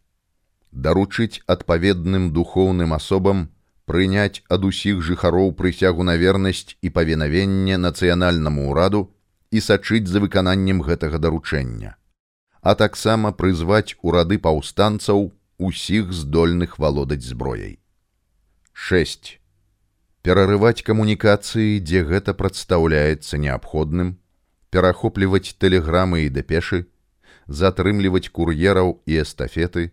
Даручыць 0.72 1.44
адпаведным 1.46 2.32
духоўным 2.32 2.96
асобам 2.96 3.48
прыняць 3.84 4.42
ад 4.48 4.64
усіх 4.64 5.02
жыхароў 5.04 5.52
прысягу 5.60 6.06
на 6.08 6.16
вернасць 6.16 6.76
і 6.80 6.90
павінавенне 6.96 7.76
нацыянальнаму 7.76 8.70
ўраду 8.70 9.02
і 9.50 9.60
сачыць 9.60 10.08
за 10.08 10.24
выкананнем 10.24 10.80
гэтага 10.80 11.18
даручэння, 11.18 11.96
а 12.62 12.74
таксама 12.74 13.34
прызваць 13.36 13.98
урады 14.00 14.38
паўстанцаў 14.38 15.28
усіх 15.58 16.14
здольных 16.16 16.78
валодаць 16.78 17.26
зброяй. 17.26 17.76
6 18.72 19.39
перарываць 20.22 20.82
камунікацыі, 20.86 21.80
дзе 21.80 22.04
гэта 22.04 22.34
прадстаўляецца 22.34 23.40
неабходным, 23.40 24.18
перахопліваць 24.70 25.56
тэлеграмы 25.58 26.26
і 26.26 26.32
дэпешы, 26.36 26.86
затрымліваць 27.46 28.28
кур'ераў 28.28 29.00
і 29.06 29.22
эстафеты, 29.24 29.90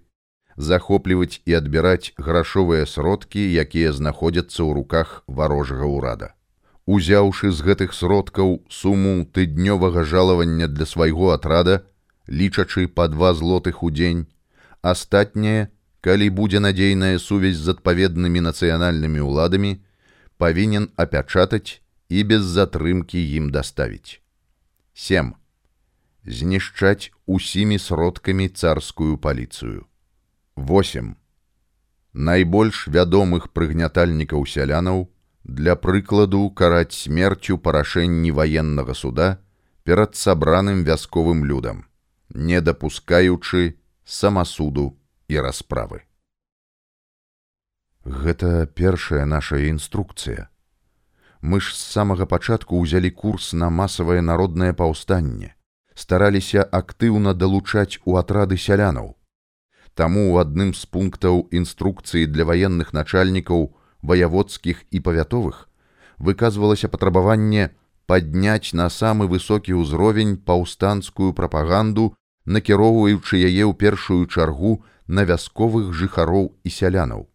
захопліваць 0.57 1.41
і 1.45 1.57
адбіраць 1.59 2.13
грашовыя 2.17 2.85
сродкі, 2.85 3.41
якія 3.63 3.93
знаходзяцца 3.93 4.61
ў 4.63 4.73
руках 4.81 5.23
варожага 5.27 5.85
ўрада. 5.85 6.33
Узяўшы 6.87 7.51
з 7.51 7.63
гэтых 7.67 7.93
сродкаў 7.93 8.63
суму 8.69 9.27
тыднёвага 9.35 10.03
жалавання 10.03 10.67
для 10.67 10.85
свайго 10.85 11.31
атрада, 11.35 11.83
лічачы 12.27 12.87
па 12.87 13.07
два 13.07 13.33
злотых 13.33 13.83
у 13.83 13.91
дзень, 13.91 14.27
астатняе, 14.81 15.67
калі 16.01 16.29
будзе 16.29 16.59
надзейная 16.63 17.19
сувязь 17.19 17.59
з 17.59 17.75
адпаведнымі 17.75 18.39
нацыянальнымі 18.39 19.19
ўладамі, 19.27 19.71
павінен 20.37 20.89
апячатаць 20.95 21.81
і 22.09 22.23
без 22.23 22.43
затрымкі 22.43 23.19
ім 23.37 23.49
даставіць. 23.51 24.21
7. 24.93 25.33
Знішчаць 26.25 27.11
усімі 27.25 27.77
сродкамі 27.79 28.47
царскую 28.49 29.17
паліцыю. 29.17 29.85
8. 30.55 31.15
Найбольш 32.13 32.87
вядомых 32.87 33.51
прыгнятальнікаў 33.53 34.45
сялянаў 34.45 35.05
для 35.43 35.75
прыкладу 35.75 36.49
караць 36.49 36.97
смерцю 36.97 37.57
парашэнні 37.57 38.31
ваеннага 38.31 38.93
суда 38.93 39.37
перад 39.83 40.15
сабраным 40.15 40.83
вясковым 40.83 41.45
людам, 41.45 41.85
не 42.29 42.59
дапускаючы 42.61 43.77
самасуду 44.03 44.97
і 45.27 45.39
расправы. 45.39 46.06
Гэта 48.07 48.65
першая 48.67 49.25
наша 49.25 49.57
інструкцыя. 49.67 50.47
Мы 51.41 51.59
ж 51.59 51.75
з 51.75 51.81
самага 51.91 52.23
пачатку 52.23 52.79
ўзялі 52.79 53.11
курс 53.11 53.51
на 53.51 53.67
масавае 53.67 54.21
народнае 54.23 54.71
паўстанне, 54.71 55.49
стараліся 55.91 56.63
актыўна 56.63 57.35
далучаць 57.35 57.99
у 58.05 58.15
атрады 58.15 58.55
сялянаў. 58.55 59.11
Таму 59.91 60.23
ў 60.31 60.47
адным 60.47 60.71
з 60.71 60.87
пунктаў 60.87 61.51
інструкцыі 61.51 62.31
для 62.31 62.47
ваенных 62.47 62.95
начальнікаў 62.95 63.75
ваяводскіх 63.99 64.87
і 64.87 65.03
павятовых 65.03 65.67
выказвалася 66.17 66.87
патрабаванне 66.87 67.75
падняць 68.07 68.71
на 68.71 68.87
самы 68.87 69.27
высокі 69.27 69.75
ўзровень 69.83 70.37
паўстанцкую 70.47 71.33
прапаганду, 71.35 72.13
накіроўваючы 72.45 73.35
яе 73.35 73.67
ў 73.67 73.75
першую 73.75 74.23
чаргу 74.31 74.77
на 75.07 75.27
вясковых 75.27 75.91
жыхароў 75.91 76.55
і 76.63 76.71
сялянаў 76.71 77.27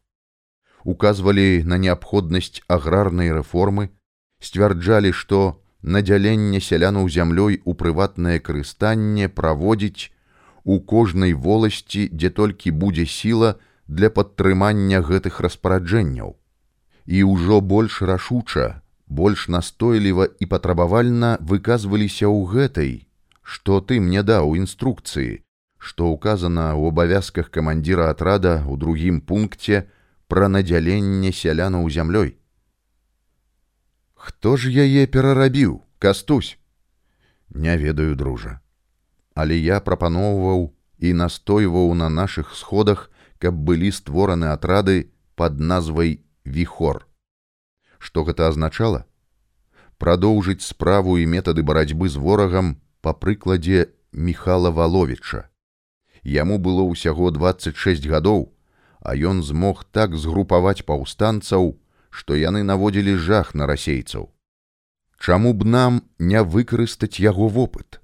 указвалі 0.85 1.63
на 1.65 1.79
неабходнасць 1.79 2.63
аграрнай 2.69 3.33
рэформы, 3.33 3.91
сцвярджалі, 4.43 5.13
што 5.13 5.63
надзяленне 5.83 6.61
сялянаў 6.61 7.09
зямлёй 7.09 7.61
у 7.65 7.75
прыватнае 7.75 8.39
карыстанне 8.41 9.29
праводзіць 9.29 10.11
у 10.65 10.79
кожнай 10.81 11.33
воласці, 11.35 12.09
дзе 12.13 12.31
толькі 12.31 12.71
будзе 12.71 13.07
сіла 13.07 13.57
для 13.87 14.11
падтрымання 14.11 15.03
гэтых 15.03 15.41
распараджэнняў. 15.41 16.37
І 17.07 17.23
ўжо 17.27 17.61
больш 17.61 18.03
рашуча, 18.03 18.83
больш 19.07 19.49
настойліва 19.49 20.29
і 20.39 20.47
патрабавальна 20.47 21.39
выказваліся 21.41 22.27
ў 22.31 22.47
гэтай, 22.47 22.93
што 23.43 23.81
ты 23.81 23.99
мне 24.01 24.23
даў 24.23 24.55
інструкцыі, 24.57 25.43
што 25.79 26.15
ўказана 26.15 26.73
ў 26.79 26.95
абавязках 26.95 27.51
камандзіра 27.51 28.07
атрада 28.15 28.63
ў 28.63 28.79
другім 28.79 29.21
пункце, 29.21 29.91
пра 30.33 30.49
надзяленне 30.49 31.29
сялянаў 31.29 31.91
зямлёй. 31.93 32.31
Хто 34.17 34.57
ж 34.57 34.71
яе 34.73 35.05
перарабіў, 35.05 35.85
кастусь? 36.01 36.57
Не 37.51 37.77
ведаю, 37.77 38.17
дружа. 38.17 38.61
Але 39.37 39.59
я 39.61 39.81
прапаноўваў 39.85 40.73
і 41.05 41.13
настойваў 41.21 41.93
на 41.93 42.09
нашых 42.09 42.55
сходах, 42.57 43.11
каб 43.37 43.61
былі 43.69 43.93
створаны 43.93 44.49
атрады 44.55 45.13
пад 45.37 45.61
назвай 45.61 46.25
віхор. 46.49 47.05
Што 47.99 48.25
гэта 48.25 48.49
азначала? 48.49 49.05
Прадоўжыць 50.01 50.65
справу 50.65 51.19
і 51.21 51.29
метады 51.29 51.61
барацьбы 51.61 52.09
з 52.09 52.17
ворагам 52.17 52.81
па 53.05 53.13
прыкладзе 53.13 53.93
Михала 54.13 54.73
Валовіча. 54.73 55.45
Яму 56.25 56.57
было 56.57 56.89
ўсяго 56.89 57.29
26 57.37 58.09
гадоў, 58.09 58.49
а 59.03 59.15
ён 59.15 59.43
змог 59.43 59.85
так 59.91 60.15
згрупаваць 60.17 60.87
паўстанцаў, 60.87 61.79
што 62.11 62.37
яны 62.37 62.63
наводзілі 62.63 63.17
жах 63.17 63.55
на 63.55 63.67
расейцаў. 63.67 64.31
Чаму 65.19 65.53
б 65.55 65.65
нам 65.65 66.03
не 66.19 66.43
выкарыстаць 66.43 67.23
яго 67.23 67.49
вопыт? 67.49 68.01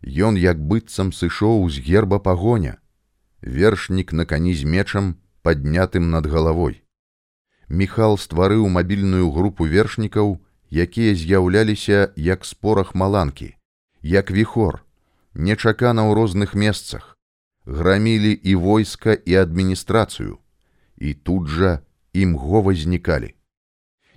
Ён 0.00 0.36
як 0.36 0.60
быццам 0.60 1.12
сышоў 1.12 1.68
з 1.68 1.80
герба 1.84 2.18
пагоня, 2.18 2.78
вершнік 3.42 4.12
на 4.12 4.24
кані 4.24 4.54
з 4.54 4.64
мечам 4.64 5.16
паднятым 5.42 6.10
над 6.10 6.26
галавой. 6.26 6.82
Міхал 7.68 8.16
стварыў 8.16 8.68
мабільную 8.68 9.30
групу 9.30 9.66
вершнікаў, 9.66 10.40
якія 10.70 11.14
з'яўляліся 11.14 12.12
як 12.16 12.44
спорах 12.44 12.94
маланкі, 12.94 13.56
як 14.02 14.30
віхор, 14.30 14.84
нечакана 15.34 16.08
ў 16.08 16.16
розных 16.16 16.54
месцах, 16.54 17.17
грамілі 17.68 18.32
і 18.32 18.54
войска 18.56 19.12
і 19.12 19.34
адміністрацыю, 19.44 20.38
і 20.96 21.14
тут 21.14 21.52
жа 21.52 21.84
імгова 22.16 22.74
знікалі. 22.74 23.34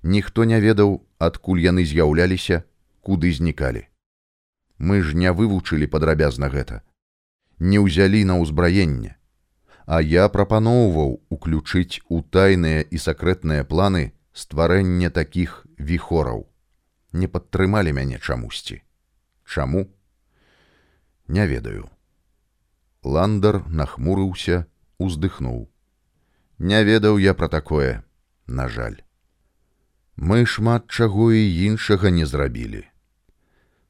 Ніхто 0.04 0.48
не 0.48 0.64
ведаў, 0.64 1.04
адкуль 1.20 1.60
яны 1.60 1.84
з'яўляліся, 1.86 2.64
куды 3.04 3.36
знікалі. 3.36 3.84
Мы 4.80 5.04
ж 5.04 5.14
не 5.14 5.30
вывучылі 5.30 5.92
падрабязна 5.92 6.48
гэта, 6.48 6.82
не 7.60 7.78
ўзялі 7.84 8.24
на 8.26 8.40
ўзбраенне, 8.40 9.20
А 9.92 10.00
я 10.00 10.30
прапаноўваў 10.32 11.10
уключыць 11.36 12.00
у 12.08 12.22
тайныя 12.24 12.88
і 12.88 13.02
сакрэтныя 13.02 13.68
планы 13.68 14.14
стварэнне 14.32 15.12
такіх 15.12 15.68
віхораў. 15.76 16.48
Не 17.12 17.28
падтрымалі 17.28 17.92
мяне 18.00 18.16
чамусьці. 18.24 18.80
Чаму? 19.44 19.92
Не 21.28 21.44
ведаю. 21.44 21.91
Ландар 23.04 23.64
нахмурыўся, 23.68 24.68
уздыхнуў. 25.00 25.70
Не 26.60 26.84
ведаў 26.84 27.18
я 27.18 27.34
пра 27.34 27.50
такое, 27.50 28.04
на 28.46 28.68
жаль. 28.70 29.02
Мы 30.18 30.46
шмат 30.46 30.86
чаго 30.86 31.32
і 31.34 31.42
іншага 31.66 32.12
не 32.14 32.26
зрабілі. 32.30 32.86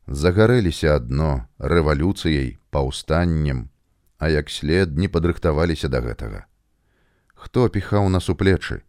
Загарэліся 0.08 0.96
адно 0.96 1.50
рэвалюцыяй, 1.60 2.58
паўстаннем, 2.72 3.70
а 4.18 4.30
як 4.30 4.50
след 4.50 4.96
не 4.98 5.12
падрыхтаваліся 5.12 5.92
да 5.92 6.00
гэтага. 6.00 6.48
Хто 7.36 7.68
піхаў 7.68 8.08
нас 8.08 8.30
у 8.30 8.36
плечы? 8.36 8.80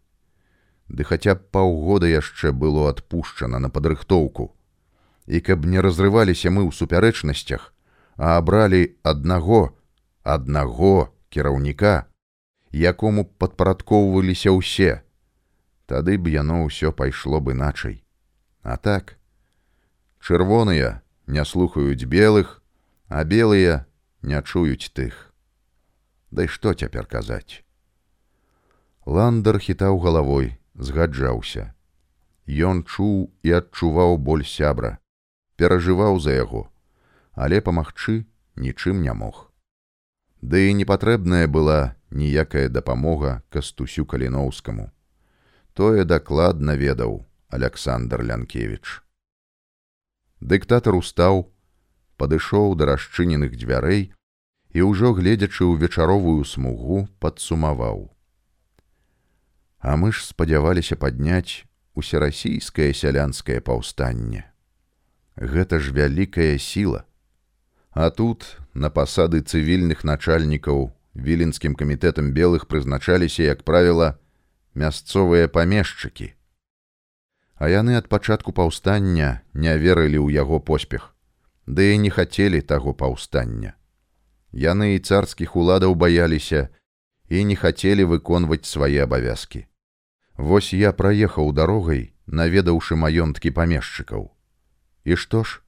Ды 0.87 1.03
хаця 1.03 1.35
б 1.35 1.43
паўгода 1.51 2.07
яшчэ 2.07 2.55
было 2.55 2.87
адпушчана 2.95 3.59
на 3.59 3.67
падрыхтоўку. 3.67 4.55
І 5.27 5.43
каб 5.43 5.65
не 5.65 5.83
разрываліся 5.83 6.47
мы 6.47 6.63
ў 6.63 6.71
супярэчнасцях, 6.71 7.73
а 8.15 8.37
абралі 8.39 8.95
аднаго, 9.03 9.75
аднаго 10.23 11.11
кіраўніка, 11.29 12.07
якому 12.71 13.25
падпарадкоўваліся 13.25 14.55
ўсе, 14.55 15.03
тады 15.85 16.17
б 16.17 16.31
яно 16.33 16.63
ўсё 16.65 16.91
пайшло 16.91 17.43
бы 17.43 17.53
іначай. 17.53 18.01
А 18.63 18.77
так 18.77 19.19
чырвоныя 20.23 21.03
не 21.27 21.43
слухаюць 21.45 22.07
белых, 22.07 22.63
а 23.07 23.23
белыя 23.23 23.85
не 24.23 24.41
чуюць 24.41 24.89
тых. 24.95 25.35
Дай 26.31 26.47
што 26.47 26.73
цяпер 26.73 27.05
казаць. 27.05 27.61
Ландар 29.05 29.59
хітаў 29.59 29.99
галавой, 29.99 30.55
згаджаўся. 30.73 31.75
Ён 32.47 32.83
чуў 32.83 33.31
і 33.43 33.59
адчуваў 33.59 34.17
боль 34.17 34.47
сябра, 34.47 34.97
перажываў 35.59 36.19
за 36.19 36.33
яго, 36.39 36.71
але 37.35 37.59
памагчы 37.61 38.23
нічым 38.55 39.03
не 39.03 39.13
мог. 39.13 39.52
Ды 40.43 40.59
і 40.69 40.73
не 40.75 40.83
патрэбная 40.83 41.47
была 41.47 41.95
ніякая 42.11 42.67
дапамога 42.67 43.41
кастусю 43.47 44.03
каліноўскаму. 44.03 44.89
Тое 45.71 46.03
дакладна 46.03 46.75
ведаў 46.75 47.23
Александр 47.47 48.23
Лянкевич. 48.27 48.99
Дыктатар 50.43 50.99
устаў, 50.99 51.47
падышоў 52.19 52.75
да 52.75 52.91
расчыненых 52.91 53.55
дзвярэй 53.55 54.11
і 54.75 54.79
ўжо 54.83 55.13
гледзячы 55.15 55.63
ў 55.63 55.79
вечаровую 55.79 56.43
смугу 56.43 57.07
падсумаваў. 57.23 58.11
А 59.79 59.95
мы 59.95 60.11
ж 60.11 60.27
спадзяваліся 60.27 60.99
падняць 60.99 61.63
усерасійскае 61.95 62.91
сялянскае 62.91 63.63
паўстанне. 63.63 64.43
Гэта 65.39 65.79
ж 65.79 65.95
вялікая 65.95 66.59
сіла. 66.59 67.07
А 67.95 68.11
тут 68.11 68.59
на 68.73 68.89
пасады 68.89 69.41
цывільных 69.41 70.03
начальнікаў 70.03 70.91
віленскім 71.13 71.75
камітэтам 71.75 72.33
белых 72.33 72.65
прызначаліся, 72.67 73.43
як 73.43 73.63
правіла, 73.63 74.17
мясцовыя 74.73 75.47
памешчыкі. 75.47 76.33
А 77.55 77.69
яны 77.69 77.95
ад 77.95 78.09
пачатку 78.09 78.51
паўстання 78.51 79.41
не 79.53 79.77
верылі 79.77 80.17
ў 80.17 80.33
яго 80.33 80.59
поспех, 80.59 81.13
ды 81.67 81.93
і 81.93 81.97
не 82.01 82.09
хацелі 82.09 82.61
таго 82.61 82.93
паўстання. 82.93 83.77
Яны 84.51 84.95
і 84.95 84.99
царскіх 84.99 85.55
уладаў 85.55 85.95
баяліся 85.95 86.69
і 87.29 87.43
не 87.45 87.55
хацелі 87.55 88.09
выконваць 88.09 88.65
свае 88.65 89.05
абавязкі. 89.05 89.65
Вось 90.37 90.73
я 90.73 90.91
праехаў 90.93 91.53
дарогай, 91.53 92.13
наведаўшы 92.25 92.97
маёнткі 92.97 93.53
памешчыкаў. 93.53 94.33
І 95.05 95.15
што 95.15 95.43
ж? 95.43 95.61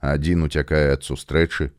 Адзін 0.00 0.48
уцякае 0.48 0.96
ад 0.96 1.04
сустрэчы, 1.04 1.70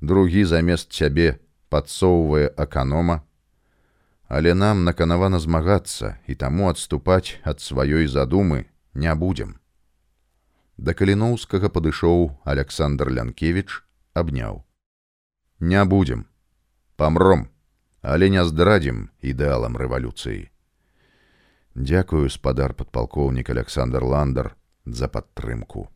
другі 0.00 0.44
замест 0.44 0.92
сябе 0.92 1.38
падсоўвае 1.68 2.48
аканома, 2.56 3.22
Але 4.28 4.54
нам 4.54 4.84
наканавана 4.84 5.38
змагацца 5.38 6.18
і 6.26 6.34
таму 6.34 6.66
адступаць 6.68 7.38
ад 7.46 7.62
сваёй 7.62 8.10
задумы 8.10 8.66
не 8.94 9.14
будзем. 9.14 9.54
Да 10.76 10.94
каліноўскага 10.98 11.70
падышоў 11.70 12.34
Александр 12.44 13.10
Лянкевич 13.10 13.86
абняў. 14.14 14.66
Не 15.60 15.84
будзем, 15.84 16.26
памром, 16.96 17.48
але 18.02 18.28
не 18.28 18.42
здрадзім 18.44 19.08
ідэалам 19.22 19.78
рэвалюцыі. 19.78 20.50
Дякую 21.76 22.28
спадар 22.28 22.74
падпалкоўнік 22.74 23.50
Александр 23.50 24.02
Ландар 24.02 24.56
за 24.84 25.06
падтрымку. 25.08 25.88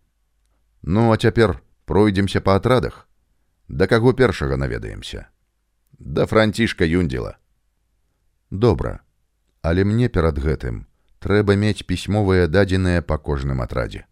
Ну 0.82 1.10
а 1.10 1.18
цяпер 1.18 1.58
пройдземся 1.84 2.40
па 2.40 2.56
атрадах, 2.62 3.09
да 3.70 3.86
каго 3.86 4.12
першага 4.12 4.56
наведаемся. 4.56 5.28
Да 5.98 6.26
францішка 6.26 6.84
юндзіла 6.84 7.38
добра. 8.50 9.00
Але 9.62 9.84
мне 9.84 10.08
перад 10.08 10.38
гэтым 10.42 10.86
трэба 11.20 11.54
мець 11.54 11.86
пісьмовыя 11.86 12.48
дадзеныя 12.48 13.02
па 13.02 13.18
кожным 13.18 13.60
атрадзе. 13.60 14.06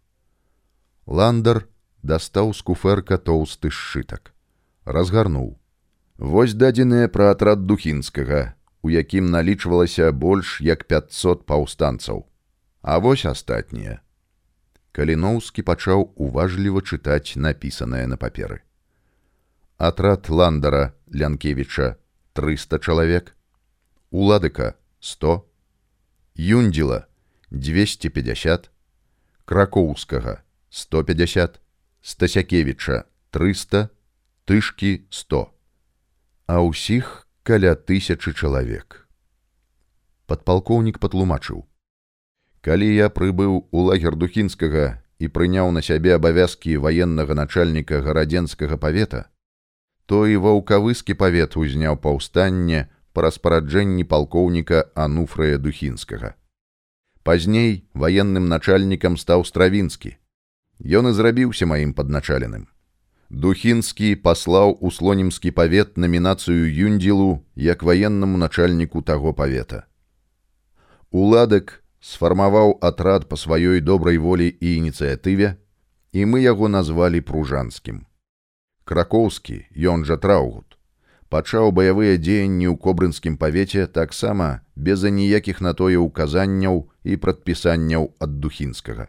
Ландар 1.06 1.64
дастаў 2.02 2.52
з 2.54 2.62
куферка 2.62 3.18
тоўсты 3.18 3.72
сшытак. 3.72 4.32
Разгарнуў. 4.84 5.56
Вось 6.18 6.54
дадзеныя 6.54 7.08
пра 7.08 7.32
атрад 7.32 7.66
духінскага 7.66 8.54
у 8.82 8.90
якім 8.90 9.30
налічвалася 9.30 10.12
больш 10.12 10.60
як 10.60 10.84
500 10.84 11.46
паўстанцаў. 11.46 12.26
А 12.82 12.98
вось 12.98 13.24
астатнія. 13.24 14.00
Каліноўскі 14.92 15.62
пачаў 15.62 16.12
уважліва 16.14 16.84
чытаць 16.84 17.34
напісанае 17.36 18.06
на 18.06 18.16
паперы 18.16 18.67
атрад 19.78 20.28
ландара 20.28 20.92
лянкевіча 21.06 21.96
300 22.34 22.78
чалавек. 22.78 23.36
Уладыка 24.10 24.74
100, 25.00 25.46
Юндзіла 26.34 27.06
250, 27.50 28.70
Кракоўскага 29.44 30.42
150, 30.70 31.60
Стасякевіча 32.02 33.04
300, 33.30 33.88
тышкі 34.46 35.06
100, 35.10 35.46
а 36.46 36.54
ўсіх 36.66 37.28
каля 37.46 37.78
тысячы 37.78 38.34
чалавек. 38.34 39.06
Падпалкоўнік 40.26 40.98
патлумачыў: 40.98 41.62
Калі 42.66 42.88
я 42.90 43.14
прыбыў 43.14 43.70
у 43.70 43.78
лагер 43.86 44.18
духінскага 44.18 44.98
і 45.22 45.26
прыняў 45.30 45.70
на 45.70 45.86
сябе 45.86 46.18
абавязкі 46.18 46.82
ваеннага 46.82 47.38
начальніка 47.38 48.02
гарадзенскага 48.02 48.74
павета, 48.76 49.30
то 50.08 50.24
і 50.24 50.40
ваўкавыскі 50.40 51.12
павет 51.20 51.54
узняў 51.60 52.00
паўстанне, 52.00 52.88
па 53.12 53.26
распараджэнні 53.28 54.04
палкоўніка 54.08 54.88
Ануфрая 54.94 55.58
Духінскага. 55.60 56.32
Пазней 57.28 57.84
ваенным 57.92 58.48
начальнікам 58.48 59.20
стаў 59.20 59.44
стравінскі. 59.44 60.16
Ён 60.80 61.10
і 61.10 61.12
зрабіўся 61.12 61.68
маім 61.68 61.92
падначаленым. 61.92 62.64
Духінскі 63.28 64.16
паслаў 64.24 64.72
у 64.80 64.88
слонімскі 64.88 65.52
павет 65.52 66.00
намінацыю 66.00 66.64
юндзілу 66.64 67.44
як 67.68 67.84
ваеннаму 67.84 68.40
начальніку 68.40 69.04
таго 69.04 69.36
павета. 69.36 69.84
Уладак 71.12 71.84
сфармаваў 72.00 72.78
атрад 72.80 73.28
па 73.28 73.36
сваёй 73.36 73.84
добрай 73.84 74.16
волі 74.16 74.48
і 74.48 74.76
ініцыятыве, 74.80 75.56
і 76.16 76.24
мы 76.24 76.40
яго 76.48 76.72
назвалі 76.72 77.20
пружанскім. 77.20 78.07
Кракоўскі, 78.88 79.60
ён 79.92 80.08
жа 80.08 80.16
траўгут 80.16 80.78
пачаў 81.28 81.72
баявыя 81.76 82.16
дзеянні 82.16 82.66
ў 82.72 82.76
кобрынскім 82.84 83.36
павеце 83.36 83.86
таксама 83.86 84.48
без 84.74 85.04
аніякіх 85.04 85.60
на 85.60 85.74
тое 85.80 86.00
ўказанняў 86.00 86.88
і 87.04 87.16
прадпісанняў 87.24 88.08
ад 88.24 88.40
духінскага. 88.44 89.08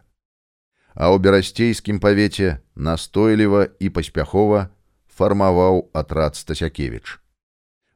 А 0.94 1.04
ў 1.08 1.16
берасцейскім 1.24 2.00
павеце 2.04 2.60
настойліва 2.76 3.62
і 3.80 3.92
паспяхова 3.96 4.68
фармаваў 5.08 5.88
атрад 5.96 6.36
стасякевич. 6.36 7.16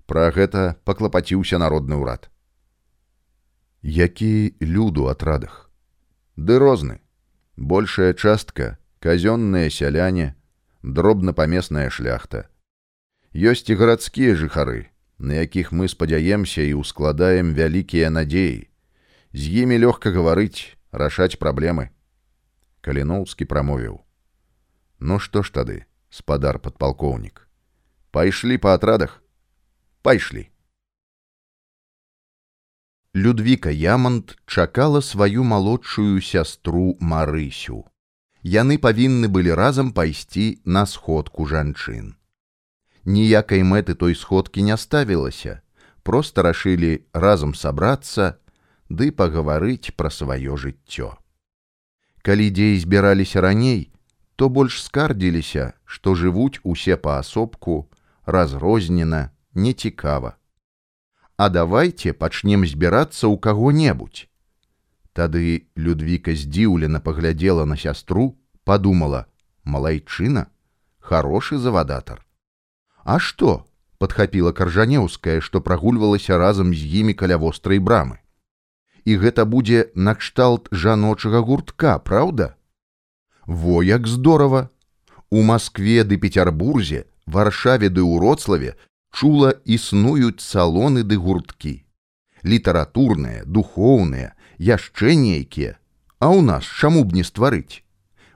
Пра 0.08 0.30
гэта 0.36 0.76
паклапаціўся 0.88 1.60
народны 1.60 2.00
ўрад. 2.00 2.28
Які 3.82 4.56
люду 4.60 5.08
атрадах. 5.12 5.68
Ды 6.36 6.56
розны. 6.58 7.00
Большая 7.56 8.14
частка 8.14 8.78
казённыя 9.04 9.68
сяляне, 9.68 10.34
дробнапамесная 10.84 11.88
шляхта, 11.88 12.44
ёсць 13.32 13.64
і 13.72 13.76
гарадскія 13.80 14.36
жыхары, 14.36 14.92
на 15.16 15.40
якіх 15.40 15.72
мы 15.72 15.88
спадзяемся 15.88 16.60
і 16.60 16.84
ўскладаем 16.84 17.56
вялікія 17.56 18.12
надзеі. 18.12 18.68
З 19.32 19.42
імі 19.64 19.80
лёгка 19.80 20.12
гаварыць, 20.12 20.76
рашаць 20.92 21.40
праблемы. 21.40 21.88
Каліноўскі 22.84 23.48
прамовіў: 23.48 24.04
«Ну 25.00 25.18
што 25.18 25.42
ж 25.42 25.56
тады, 25.56 25.88
спадар 26.12 26.60
падпалкоўнік, 26.60 27.48
Пайшлі 28.12 28.60
па 28.60 28.76
атрадах, 28.76 29.24
пайшлі. 30.02 30.46
Людвіка 33.16 33.70
Ямант 33.70 34.36
чакала 34.46 35.00
сваю 35.00 35.42
малодшую 35.42 36.20
сястру 36.20 36.94
Марысю. 37.00 37.88
Яны 38.44 38.76
павінны 38.76 39.32
былі 39.32 39.56
разам 39.56 39.96
пайсці 39.96 40.60
на 40.64 40.84
сходку 40.86 41.48
жанчын 41.48 42.12
ніякай 43.04 43.62
мэты 43.62 43.94
той 43.94 44.14
сходкі 44.14 44.62
не 44.62 44.76
ставілася, 44.76 45.60
просто 46.02 46.42
рашылі 46.42 47.04
разам 47.12 47.54
сабрацца 47.54 48.38
ды 48.88 49.12
пагаварыць 49.12 49.92
пра 49.96 50.10
сваё 50.10 50.56
жыццё. 50.56 51.16
Калі 52.24 52.50
дзеі 52.50 52.80
збіраліся 52.80 53.40
раней, 53.40 53.92
то 54.36 54.48
больш 54.48 54.82
скардзіліся, 54.82 55.72
што 55.84 56.14
жывуць 56.14 56.60
усе 56.64 56.96
паасобку, 56.96 57.88
разрознена, 58.24 59.30
нецікава. 59.54 60.36
А 61.36 61.48
давайте 61.48 62.12
пачнем 62.12 62.64
збірацца 62.64 63.28
ў 63.28 63.36
каго-небудзь. 63.38 64.28
Тады 65.14 65.70
Людвіка 65.78 66.34
здзіўлена 66.34 66.98
паглядзела 66.98 67.64
на 67.64 67.76
сястру, 67.78 68.34
подумала: 68.64 69.26
малайчына, 69.64 70.50
хорошы 70.98 71.58
завадатар. 71.58 72.26
А 73.04 73.18
што? 73.18 73.64
подхапіла 73.98 74.52
каржанеўская, 74.52 75.40
што 75.40 75.60
прагульвалася 75.64 76.36
разам 76.36 76.74
з 76.74 76.82
імі 77.00 77.14
каля 77.14 77.38
вострай 77.38 77.78
брамы. 77.78 78.18
І 79.04 79.16
гэта 79.22 79.46
будзе 79.46 79.88
накшталт 79.94 80.68
жаночага 80.72 81.40
гуртка, 81.40 81.96
праўда? 81.98 82.56
Во 83.46 83.82
як 83.82 84.08
здорава! 84.08 84.68
У 85.30 85.42
Маскве 85.42 86.04
ды 86.04 86.18
Петербурзе, 86.18 87.06
варшаве 87.26 87.88
ды 87.88 88.02
ўроцлаве 88.02 88.74
чула 89.14 89.54
існуюць 89.64 90.44
салоны 90.44 91.06
ды 91.06 91.16
гурткі. 91.16 91.86
Літаратурныя, 92.44 93.44
духоўныя, 93.46 94.33
яшчэ 94.58 95.14
нейкія, 95.14 95.78
А 96.24 96.32
ў 96.32 96.40
нас 96.40 96.64
чаму 96.64 97.04
б 97.04 97.12
не 97.12 97.22
стварыць? 97.26 97.82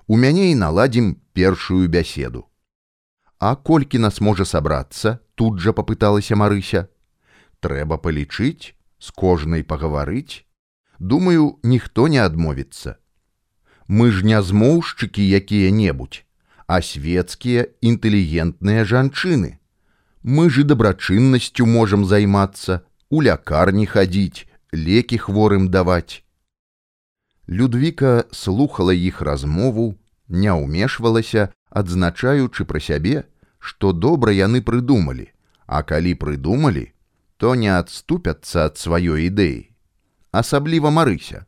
У 0.09 0.17
мяне 0.21 0.53
і 0.53 0.61
наладзім 0.61 1.17
першую 1.33 1.89
бяседу. 1.89 2.45
А 3.39 3.55
колькі 3.55 3.99
нас 4.03 4.21
можа 4.21 4.45
сабрацца, 4.45 5.21
тут 5.37 5.61
жа 5.65 5.73
попыталася 5.73 6.37
Марыся. 6.37 6.89
Трэба 7.65 7.97
палічыць, 7.97 8.75
з 8.99 9.09
кожнай 9.15 9.63
пагаварыць. 9.63 10.45
Думаю, 10.99 11.59
ніхто 11.63 12.09
не 12.09 12.19
адмовіцца. 12.19 12.99
Мы 13.87 14.11
ж 14.11 14.27
не 14.27 14.43
змоўшчыкі 14.43 15.23
якія-небудзь, 15.23 16.27
а 16.67 16.83
светскія 16.83 17.71
інтэлігентныя 17.81 18.85
жанчыны. 18.85 19.63
Мы 20.27 20.51
ж 20.51 20.61
і 20.61 20.69
дабрачыннасцю 20.75 21.65
можам 21.65 22.05
займацца, 22.05 22.83
у 23.09 23.23
лякарні 23.23 23.87
хадзіць, 23.87 24.48
лекі 24.73 25.19
хворым 25.19 25.69
даваць. 25.69 26.23
Людвіка 27.49 28.25
слухала 28.33 28.93
іх 28.93 29.23
размову, 29.23 29.97
не 30.29 30.53
ўмешвалася, 30.53 31.49
адзначаючы 31.71 32.65
пра 32.65 32.81
сябе, 32.81 33.25
што 33.59 33.93
добра 33.93 34.33
яны 34.33 34.61
прыдумалі, 34.61 35.33
а 35.67 35.83
калі 35.83 36.15
прыдумалі, 36.15 36.93
то 37.37 37.55
не 37.55 37.73
адступяцца 37.73 38.69
ад 38.69 38.77
сваёй 38.77 39.33
ідэі. 39.33 39.73
Асабліва 40.33 40.91
марыся. 40.91 41.47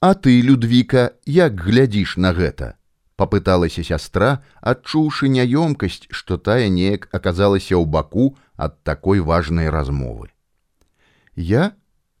А 0.00 0.14
ты, 0.14 0.40
Людвіка, 0.40 1.12
як 1.24 1.60
глядзіш 1.60 2.16
на 2.16 2.32
гэта? 2.32 2.76
папыталася 3.16 3.84
сястра, 3.86 4.42
адчуўшы 4.60 5.30
няёмкасць, 5.30 6.10
што 6.10 6.36
тая 6.38 6.68
неяк 6.68 7.08
аказалася 7.12 7.78
ў 7.78 7.86
баку 7.86 8.34
ад 8.56 8.82
такой 8.82 9.20
важнай 9.20 9.70
размовы. 9.70 10.30
Я, 11.36 11.74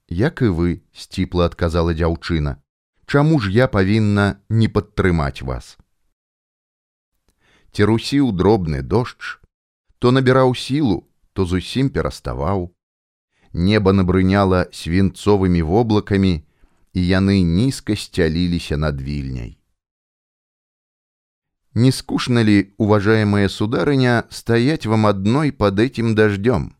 як 0.08 0.42
і 0.42 0.48
вы, 0.48 0.82
сціпла 0.92 1.46
адказала 1.46 1.94
дзяўчына, 1.94 2.56
Чаму 3.06 3.38
ж 3.40 3.50
я 3.52 3.68
павінна 3.68 4.40
не 4.48 4.68
падтрымаць 4.68 5.44
вас? 5.44 5.76
Церусіў 7.72 8.32
дробны 8.32 8.80
дождж, 8.82 9.36
то 9.98 10.12
набіраў 10.12 10.54
сілу, 10.54 11.04
то 11.32 11.44
зусім 11.44 11.90
пераставаў. 11.90 12.72
Неба 13.52 13.92
набрыняла 13.92 14.66
свінцовымі 14.72 15.62
воблакамі, 15.62 16.44
і 16.94 17.06
яны 17.06 17.42
нізка 17.42 17.96
сцяліліся 17.96 18.76
над 18.76 19.02
вільняй. 19.02 19.58
Не 21.74 21.90
скучно 21.90 22.42
ли, 22.42 22.72
уважаемая 22.78 23.48
сударыня, 23.48 24.24
стоять 24.30 24.86
вам 24.86 25.06
одной 25.06 25.50
под 25.50 25.80
этим 25.80 26.14
дождем? 26.14 26.74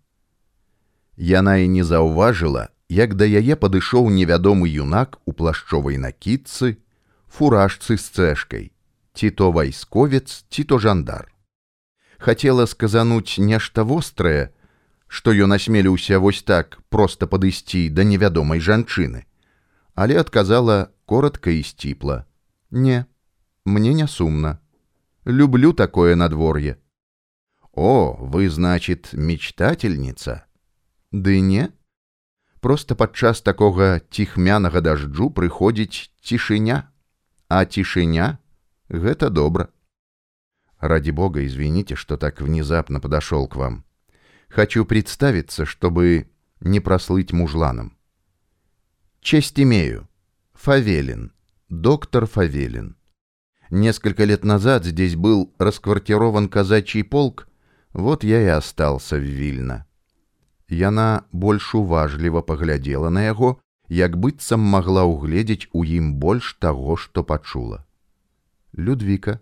Яна 1.16 1.56
і 1.56 1.68
не 1.68 1.82
заўважыла, 1.82 2.73
як 2.88 3.14
да 3.14 3.24
яе 3.24 3.56
падышоў 3.56 4.10
невядомы 4.10 4.68
юнак 4.68 5.18
у 5.24 5.32
плашчовай 5.32 5.96
накідцы, 5.96 6.78
фуражцы 7.28 7.96
з 7.96 8.06
цэшкай, 8.10 8.72
ці 9.14 9.30
то 9.30 9.52
вайсковец, 9.52 10.44
ці 10.50 10.64
то 10.64 10.78
жандар. 10.78 11.32
Хацела 12.18 12.66
сказануць 12.66 13.38
нешта 13.38 13.84
вострае, 13.84 14.50
што 15.06 15.32
ён 15.32 15.54
асмеліўся 15.54 16.18
вось 16.18 16.42
так 16.42 16.78
проста 16.88 17.26
падысці 17.26 17.88
да 17.88 18.04
невядомай 18.04 18.60
жанчыны, 18.60 19.24
але 19.94 20.20
адказала 20.20 20.90
коротко 21.06 21.50
і 21.50 21.62
сціпла: 21.62 22.24
«Не, 22.70 23.06
мне 23.64 23.94
не 23.94 24.08
сумна. 24.08 24.58
Люблю 25.24 25.72
такое 25.72 26.16
надворье. 26.16 26.78
О, 27.72 28.14
вы, 28.20 28.50
значит, 28.50 29.10
мечтательница? 29.12 30.44
Ды 31.10 31.40
не. 31.40 31.70
Просто 32.63 32.95
падчас 32.95 33.41
такога 33.41 34.01
ціхмянага 34.12 34.81
дажджу 34.81 35.29
прыходзіць 35.31 36.12
цішыня, 36.21 36.91
а 37.47 37.65
цішыня — 37.65 38.89
гэта 38.89 39.29
добра. 39.29 39.69
Ради 40.79 41.12
бога, 41.12 41.45
извините, 41.45 41.95
что 41.95 42.17
так 42.17 42.41
внезапно 42.41 42.99
подошел 42.99 43.47
к 43.47 43.55
вам. 43.55 43.83
Хочу 44.49 44.85
представиться, 44.85 45.65
чтобы 45.65 46.29
не 46.59 46.79
прослыть 46.79 47.33
мужланом. 47.33 47.97
Честь 49.21 49.59
имею. 49.59 50.07
Фавелин. 50.53 51.33
Доктор 51.69 52.25
Фавелин. 52.25 52.97
Несколько 53.69 54.23
лет 54.23 54.43
назад 54.43 54.85
здесь 54.85 55.15
был 55.15 55.53
расквартирован 55.59 56.49
казачий 56.49 57.03
полк, 57.03 57.47
вот 57.93 58.23
я 58.23 58.41
и 58.41 58.47
остался 58.47 59.17
в 59.17 59.21
Вильно. 59.21 59.85
Яна 60.68 61.24
больш 61.33 61.74
уважліва 61.74 62.42
паглядзела 62.42 63.11
на 63.11 63.24
яго, 63.24 63.61
як 63.88 64.16
быццам 64.16 64.61
магла 64.61 65.05
ўгледзець 65.05 65.68
у 65.72 65.85
ім 65.85 66.14
больш 66.16 66.55
таго, 66.59 66.96
што 66.96 67.22
пачула. 67.22 67.85
Людвика, 68.72 69.40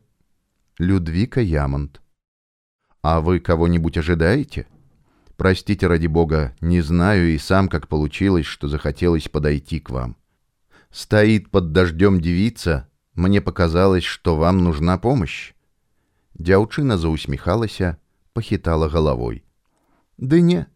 Людвика 0.79 1.41
Ямонт. 1.41 2.01
А 3.03 3.21
вы 3.21 3.41
кого-нибудь 3.41 3.97
ожидаете? 3.99 4.67
Простите, 5.37 5.87
ради 5.87 6.07
бога, 6.07 6.55
не 6.61 6.81
знаю 6.81 7.35
и 7.35 7.39
сам, 7.39 7.69
как 7.69 7.89
получилось, 7.89 8.47
что 8.47 8.69
захотелось 8.69 9.29
подойти 9.29 9.81
к 9.81 9.91
вам. 9.91 10.17
Стоит 10.91 11.51
под 11.51 11.73
дождем 11.73 12.21
девица, 12.21 12.89
мне 13.15 13.41
показалось, 13.41 14.05
что 14.05 14.37
вам 14.37 14.63
нужна 14.65 14.99
помощь. 14.99 15.55
Дзяўчына 16.39 16.97
заусміхалася, 16.99 17.97
пахітала 18.33 18.89
галавой. 18.89 19.45
Ды 20.19 20.41
не, 20.41 20.67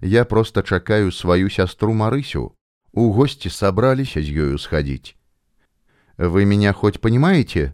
я 0.00 0.24
просто 0.24 0.62
чакаю 0.62 1.12
сваю 1.12 1.50
сястру 1.50 1.92
Марысю. 1.92 2.52
У 2.92 3.12
гости 3.12 3.48
собраліся 3.48 4.20
з 4.22 4.28
ёю 4.28 4.58
схадзіць. 4.58 5.16
Вы 6.18 6.44
меня 6.44 6.72
хоть 6.72 7.00
понимаете? 7.00 7.72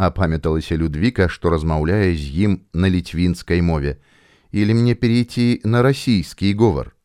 апамяталася 0.00 0.76
Людвіка, 0.76 1.28
што 1.28 1.50
размаўляе 1.50 2.16
з 2.16 2.24
ім 2.48 2.60
на 2.72 2.88
літвінскай 2.88 3.60
мове, 3.62 3.98
или 4.52 4.72
мне 4.72 4.94
перейти 4.94 5.60
на 5.64 5.82
российский 5.82 6.54
говор? 6.54 6.96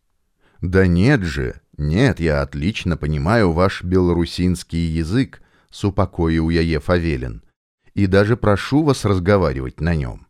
Да 0.62 0.88
нет 0.88 1.24
же, 1.24 1.60
нет, 1.78 2.20
я 2.20 2.41
отлично 2.41 2.96
понимаю 2.98 3.52
ваш 3.52 3.84
белорусинский 3.84 4.80
язык, 4.80 5.41
с 5.70 5.84
упокоил 5.84 6.50
яе 6.50 6.80
Фавелин, 6.80 7.41
и 7.94 8.08
даже 8.08 8.38
прошу 8.38 8.84
вас 8.84 9.04
разговаривать 9.04 9.82
на 9.82 9.96
нем. 9.96 10.26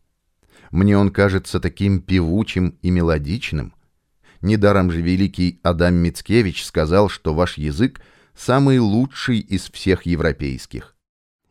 Мне 0.72 0.98
он 0.98 1.12
кажется 1.12 1.60
таким 1.60 2.02
певучим 2.02 2.80
и 2.82 2.90
мелодичным. 2.90 3.74
Недаром 4.42 4.92
же 4.92 5.02
великий 5.02 5.60
Адам 5.64 5.96
Мицкевич 5.96 6.66
сказал, 6.66 7.10
что 7.10 7.34
ваш 7.34 7.58
язык 7.58 8.02
самый 8.36 8.80
лучший 8.80 9.40
из 9.40 9.70
всех 9.70 10.06
европейских. 10.06 10.96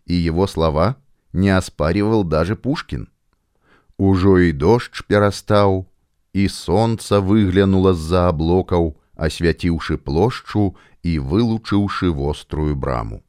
И 0.06 0.14
его 0.14 0.46
слова 0.46 0.96
не 1.32 1.50
оспаривал 1.50 2.24
даже 2.24 2.56
Пушкин. 2.56 3.08
Ужо 3.96 4.38
и 4.38 4.52
дождь 4.52 5.04
перастаў, 5.06 5.88
и 6.32 6.48
солнце 6.48 7.20
выглянуло 7.20 7.94
з-за 7.94 8.28
аблокаў, 8.28 8.96
асвяціўшы 9.16 9.98
плошчу 9.98 10.76
и 11.02 11.18
вылучыўшы 11.18 12.10
вострую 12.10 12.74
браму. 12.76 13.22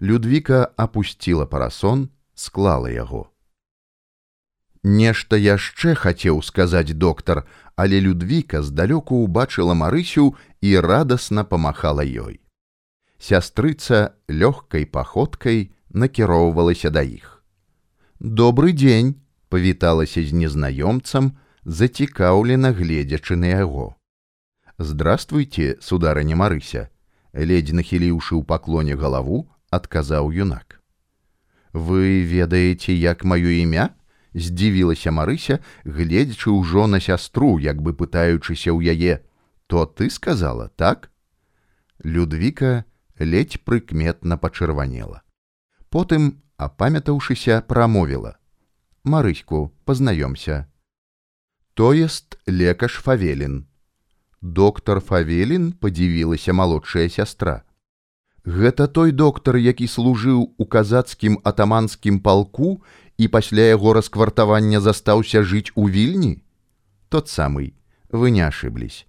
Людвіка 0.00 0.70
опусціла 0.76 1.46
парасон, 1.46 2.10
склала 2.34 2.90
яго. 2.90 3.29
Нешта 4.83 5.37
яшчэ 5.37 5.93
хацеў 5.93 6.41
сказаць 6.41 6.97
доктар, 6.97 7.45
але 7.75 8.01
Людвіка 8.01 8.61
здалёку 8.65 9.21
ўбачыла 9.25 9.77
Марысю 9.77 10.33
і 10.61 10.77
радасна 10.81 11.45
памахала 11.45 12.01
ёй. 12.01 12.41
Сястрыца 13.21 14.17
лёгкай 14.25 14.89
паходкай 14.89 15.69
накіроўвалася 15.93 16.89
да 16.89 17.05
іх. 17.05 17.45
Добры 18.17 18.73
дзень, 18.73 19.21
павіталася 19.49 20.25
з 20.25 20.33
незнаёмцам, 20.33 21.37
зацікаўлена 21.65 22.73
гледзячы 22.73 23.37
на 23.37 23.53
яго. 23.61 23.93
Здравствуйте, 24.81 25.77
сударыня 25.77 26.33
Марыся, 26.33 26.89
ледзь 27.37 27.77
нахіліўшы 27.77 28.33
ў 28.33 28.43
паклоне 28.49 28.97
галаву, 28.97 29.45
адказаў 29.69 30.33
юнак. 30.33 30.81
Вы 31.69 32.25
ведаеце, 32.25 32.97
як 32.97 33.21
маё 33.21 33.53
імя? 33.53 33.93
Здзівілася 34.33 35.11
Марыся, 35.11 35.59
гледзячы 35.83 36.51
ўжо 36.51 36.87
на 36.87 36.99
сястру, 36.99 37.57
як 37.59 37.81
бы 37.81 37.93
пытаючыся 37.93 38.71
ў 38.71 38.93
яе, 38.95 39.23
то 39.67 39.85
ты 39.85 40.09
сказала 40.09 40.69
так? 40.75 41.11
Людвіка 42.03 42.85
ледь 43.19 43.61
прыкметна 43.63 44.37
пачырванела. 44.37 45.21
Потым, 45.89 46.41
апамятаўшыся, 46.57 47.61
прамовіла: 47.61 48.39
«Марыську, 49.03 49.73
пазнаёмся. 49.85 50.71
То 51.73 51.93
есть 51.93 52.37
лекаш 52.47 53.01
Фавелін. 53.03 53.65
Доктор 54.41 54.99
Фавелін 54.99 55.71
падзівілася 55.71 56.53
малодшая 56.53 57.09
сястра. 57.09 57.63
Гэта 58.45 58.87
той 58.87 59.11
доктар, 59.11 59.57
які 59.57 59.85
служыў 59.85 60.57
у 60.57 60.65
казацкім 60.65 61.39
атаманскім 61.43 62.19
палку 62.19 62.81
і 63.20 63.28
пасля 63.28 63.60
яго 63.60 63.92
расквартавання 63.92 64.80
застаўся 64.80 65.42
жыць 65.42 65.72
у 65.74 65.88
вільні? 65.88 66.42
Тот 67.08 67.28
самый, 67.28 67.74
вы 68.10 68.30
не 68.30 68.42
ошиблись. 68.46 69.06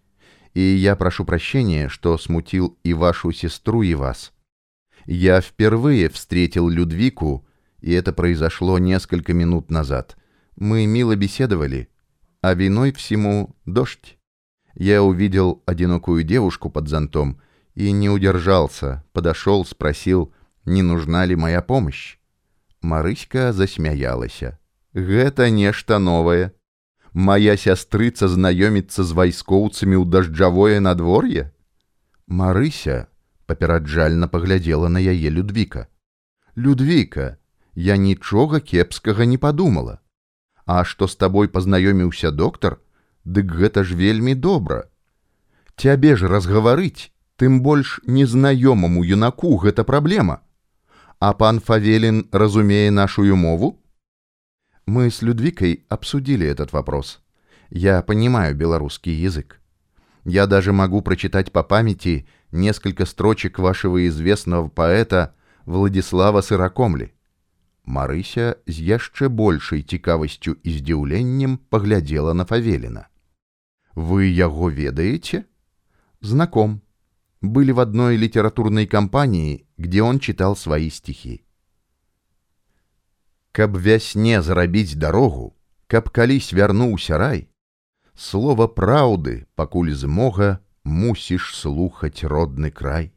И 0.53 0.61
я 0.61 0.95
прошу 0.95 1.25
прощения, 1.25 1.89
что 1.89 2.17
смутил 2.17 2.77
и 2.83 2.93
вашу 2.93 3.31
сестру, 3.31 3.83
и 3.83 3.95
вас. 3.95 4.33
Я 5.05 5.41
впервые 5.41 6.09
встретил 6.09 6.69
Людвику, 6.69 7.45
и 7.79 7.91
это 7.91 8.13
произошло 8.13 8.79
несколько 8.79 9.33
минут 9.33 9.69
назад. 9.69 10.17
Мы 10.55 10.85
мило 10.85 11.15
беседовали, 11.15 11.89
а 12.41 12.53
виной 12.53 12.91
всему 12.91 13.55
дождь. 13.65 14.17
Я 14.75 15.03
увидел 15.03 15.61
одинокую 15.65 16.23
девушку 16.23 16.69
под 16.69 16.87
зонтом — 16.87 17.47
и 17.77 17.91
не 17.91 18.09
удержался, 18.09 19.03
подошел, 19.13 19.63
спросил, 19.63 20.33
не 20.65 20.81
нужна 20.81 21.25
ли 21.25 21.35
моя 21.35 21.61
помощь. 21.61 22.17
Марыська 22.82 23.52
засмяялася. 23.52 24.58
Гэта 24.94 25.48
нешта 25.50 25.98
новае. 25.98 26.52
Мая 27.14 27.56
сястрыца 27.56 28.28
знаёміцца 28.28 29.06
з 29.06 29.10
вайскоўцамі 29.14 29.96
ў 29.96 30.04
дажджавое 30.10 30.80
надвор'е. 30.80 31.52
Марыся 32.26 33.06
папераджальна 33.46 34.28
паглядзела 34.28 34.88
на 34.88 34.98
яе 34.98 35.30
Людвіка. 35.30 35.86
Людвіка, 36.56 37.36
я 37.74 37.96
нічога 37.96 38.60
кепскага 38.60 39.24
не 39.24 39.38
падумала. 39.38 39.98
А 40.66 40.84
што 40.84 41.08
з 41.08 41.16
табой 41.16 41.48
пазнаёміўся 41.48 42.30
доктар, 42.30 42.78
дык 43.24 43.52
гэта 43.52 43.84
ж 43.84 43.94
вельмі 43.94 44.34
добра. 44.34 44.88
Цябе 45.76 46.16
ж 46.16 46.28
разгаварыць, 46.28 47.12
тым 47.36 47.60
больш 47.60 48.00
незнаёмаму 48.06 49.04
юнаку 49.04 49.56
гэта 49.56 49.84
праблема. 49.84 50.40
А 51.21 51.33
пан 51.33 51.59
Фавелин 51.59 52.27
разумее 52.31 52.91
нашу 52.91 53.35
мову? 53.35 53.81
Мы 54.85 55.09
с 55.11 55.21
Людвикой 55.21 55.85
обсудили 55.89 56.45
этот 56.45 56.73
вопрос. 56.73 57.21
Я 57.69 58.01
понимаю 58.01 58.55
белорусский 58.55 59.13
язык. 59.13 59.59
Я 60.23 60.45
даже 60.47 60.73
могу 60.73 61.01
прочитать 61.01 61.51
по 61.51 61.63
памяти 61.63 62.27
несколько 62.51 63.05
строчек 63.05 63.59
вашего 63.59 64.07
известного 64.07 64.69
поэта 64.69 65.35
Владислава 65.65 66.41
Сыракомли. 66.41 67.13
Марыся 67.87 68.57
з 68.67 68.83
яшчэ 68.83 69.29
большай 69.31 69.81
цікавасцю 69.81 70.57
і 70.59 70.69
здзіўленнем 70.75 71.57
паглядзела 71.71 72.33
на 72.33 72.43
Фавелина. 72.43 73.07
Вы 73.95 74.27
яго 74.27 74.69
ведаете? 74.69 75.45
Знаком. 76.19 76.81
Были 77.41 77.71
в 77.71 77.79
одной 77.79 78.17
литературной 78.17 78.87
компании, 78.87 79.67
где 79.77 80.01
он 80.01 80.19
читал 80.19 80.55
свои 80.55 80.89
стихи. 80.89 81.43
Каб 83.51 83.77
вясне 83.77 84.41
зарабіць 84.41 84.95
дарогу, 84.95 85.55
каб 85.87 86.09
калісь 86.09 86.53
вярнуўся 86.53 87.17
рай, 87.17 87.49
Слова 88.17 88.65
праўды, 88.67 89.45
пакуль 89.53 89.93
змога, 89.93 90.59
мусіш 90.83 91.53
слухаць 91.53 92.23
родны 92.23 92.71
край. 92.71 93.11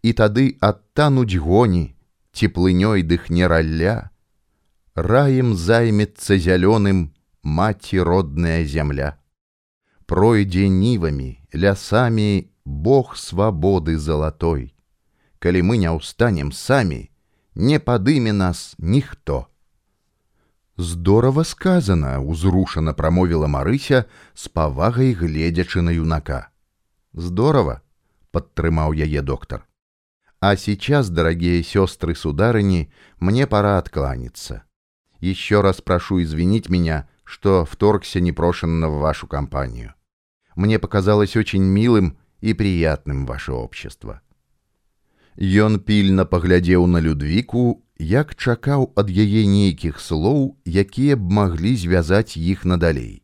І 0.00 0.12
тады 0.16 0.56
адтануць 0.60 1.36
гоні, 1.36 1.92
цеплынёй 2.32 3.02
дыхне 3.02 3.46
ралля, 3.46 4.10
Раем 4.94 5.56
займецца 5.58 6.38
зялёным 6.38 7.12
маці 7.42 7.98
родная 8.06 8.64
зямля. 8.64 9.18
Пройдзе 10.06 10.68
нівамі, 10.68 11.40
лясамі 11.52 12.48
Бог 12.69 13.17
свабоды 13.17 13.97
залатой. 13.97 14.75
Калі 15.41 15.61
мы 15.65 15.81
не 15.81 15.89
ўстанем 15.89 16.53
самі, 16.53 17.09
не 17.57 17.79
падыме 17.81 18.29
нас 18.29 18.75
ніхто. 18.77 19.49
Здорава 20.77 21.43
сказана, 21.43 22.19
узрушана 22.21 22.93
прамовіла 22.93 23.49
Марыся 23.49 24.05
з 24.35 24.47
павагай 24.53 25.17
гледзячы 25.17 25.81
на 25.81 25.89
юнака. 25.89 26.53
Здорово, 27.11 27.81
подтрымаў 28.29 28.93
яе 28.93 29.25
доктор. 29.25 29.65
А 30.39 30.55
сейчас, 30.55 31.09
дорогие 31.09 31.63
сестры 31.63 32.13
сударыни, 32.13 32.93
мне 33.19 33.47
пора 33.47 33.79
откланяться. 33.79 34.61
Еще 35.19 35.61
раз 35.61 35.81
прошу 35.81 36.21
извинить 36.21 36.69
меня, 36.69 37.09
что 37.23 37.65
вторгся 37.65 38.21
непрошенно 38.21 38.89
в 38.89 38.99
вашу 38.99 39.25
компанию. 39.25 39.95
Мне 40.55 40.77
показалось 40.77 41.35
очень 41.35 41.63
милым 41.63 42.19
и 42.41 42.53
приятным 42.53 43.25
ваше 43.25 43.51
общество. 43.51 44.21
Ён 45.39 45.79
пільна 45.79 46.25
паглядзеў 46.25 46.87
на 46.87 46.99
людвіку, 46.99 47.83
як 47.99 48.35
чакаў 48.35 48.91
ад 48.95 49.09
яе 49.09 49.43
нейкіх 49.47 49.99
слоў, 49.99 50.57
якія 50.65 51.15
б 51.15 51.31
маглі 51.31 51.75
звязаць 51.75 52.35
іх 52.35 52.65
надалей. 52.65 53.23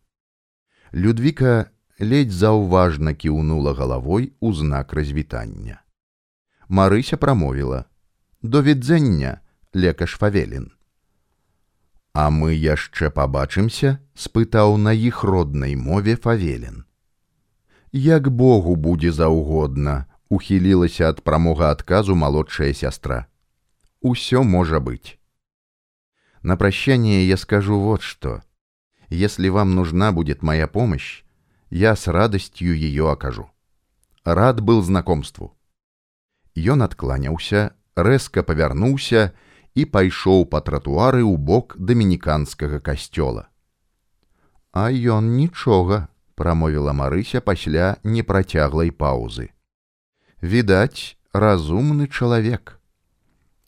Людвіка 0.93 1.71
ледзь 1.99 2.35
заўважна 2.39 3.13
кіўнула 3.13 3.73
галавой 3.73 4.33
у 4.39 4.53
знак 4.53 4.93
развітання. 4.93 5.81
Марыся 6.69 7.17
прамовіла: 7.17 7.85
«До 8.41 8.61
відзення, 8.61 9.39
лекаш 9.73 10.15
Фавелін. 10.15 10.71
А 12.13 12.31
мы 12.31 12.55
яшчэ 12.55 13.11
пабачымся, 13.11 13.99
спытаў 14.15 14.77
на 14.79 14.95
іх 14.95 15.23
роднай 15.23 15.75
мове 15.75 16.15
Фавелін. 16.15 16.87
Як 17.97 18.27
Богу 18.29 18.75
будзе 18.75 19.11
заўгодна, 19.15 20.05
ухілілася 20.27 21.05
ад 21.09 21.21
прамога 21.23 21.69
адказу 21.71 22.15
малодшая 22.15 22.73
сястра. 22.73 23.27
Усё 24.01 24.43
можа 24.43 24.81
быть. 24.81 25.17
На 26.43 26.57
прощание 26.57 27.25
я 27.25 27.37
скажу 27.37 27.79
вот 27.79 28.01
что. 28.01 28.43
Если 29.07 29.47
вам 29.47 29.75
нужна 29.75 30.11
будет 30.11 30.43
моя 30.43 30.67
помощь, 30.67 31.23
я 31.69 31.95
с 31.95 32.07
радостью 32.07 32.75
ее 32.75 33.09
окажу. 33.09 33.49
Рад 34.25 34.59
был 34.59 34.81
знакомству. 34.81 35.55
Ён 36.53 36.83
адкланяўся, 36.83 37.79
рэзка 37.95 38.43
павярнуўся 38.43 39.31
і 39.73 39.85
пайшоў 39.85 40.43
па 40.51 40.59
тратуары 40.59 41.23
ў 41.23 41.37
бок 41.37 41.79
дамініканскага 41.79 42.83
касцёла. 42.83 43.47
А 44.73 44.91
ён 44.91 45.37
нічога, 45.39 46.09
прамовіла 46.35 46.93
Марыся 46.93 47.41
пасля 47.41 47.97
непрацяглай 48.03 48.91
паўзы. 48.91 49.51
Відаць, 50.41 51.17
разумны 51.33 52.07
чалавек. 52.07 52.79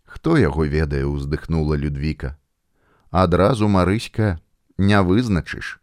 Хто 0.04 0.38
яго 0.38 0.66
ведае, 0.66 1.06
уздыхнула 1.06 1.76
Людвіка. 1.76 2.38
Адразу 3.12 3.68
Марыська 3.68 4.40
не 4.78 5.00
вызначыш. 5.02 5.80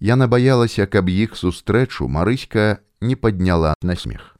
Яна 0.00 0.28
баялася, 0.28 0.86
каб 0.86 1.08
іх 1.08 1.36
сустрэчу 1.36 2.08
Марыська 2.08 2.80
не 3.00 3.16
падняла 3.16 3.74
на 3.82 3.96
смех 3.96 4.36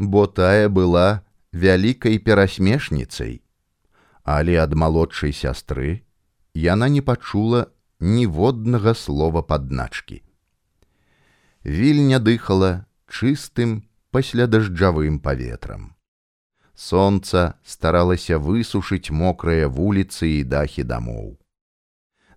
бо 0.00 0.26
тая 0.26 0.72
была 0.72 1.20
вялікай 1.52 2.16
перасмешніцай, 2.18 3.44
але 4.24 4.56
ад 4.56 4.72
малодшай 4.72 5.36
сястры 5.36 6.08
яна 6.56 6.88
не 6.88 7.04
пачула 7.04 7.68
ніводнага 8.00 8.94
слова 8.96 9.42
падначкі. 9.44 10.24
Вільня 11.64 12.18
дыхала 12.18 12.86
чыстым 13.06 13.84
паслядажджавым 14.10 15.20
паветрам. 15.20 15.96
Сонца 16.74 17.60
старалася 17.64 18.38
высушыць 18.38 19.12
мокрыя 19.12 19.68
вуліцы 19.68 20.40
і 20.40 20.44
дахі 20.44 20.84
дамоў. 20.88 21.36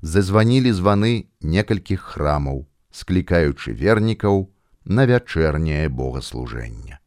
Зазванілі 0.03 0.75
званы 0.75 1.31
некалькіх 1.39 2.01
храмаў, 2.03 2.67
склікаючы 2.91 3.71
вернікаў 3.71 4.51
на 4.83 5.07
вячэрняе 5.07 5.87
богаслужэння. 5.87 6.99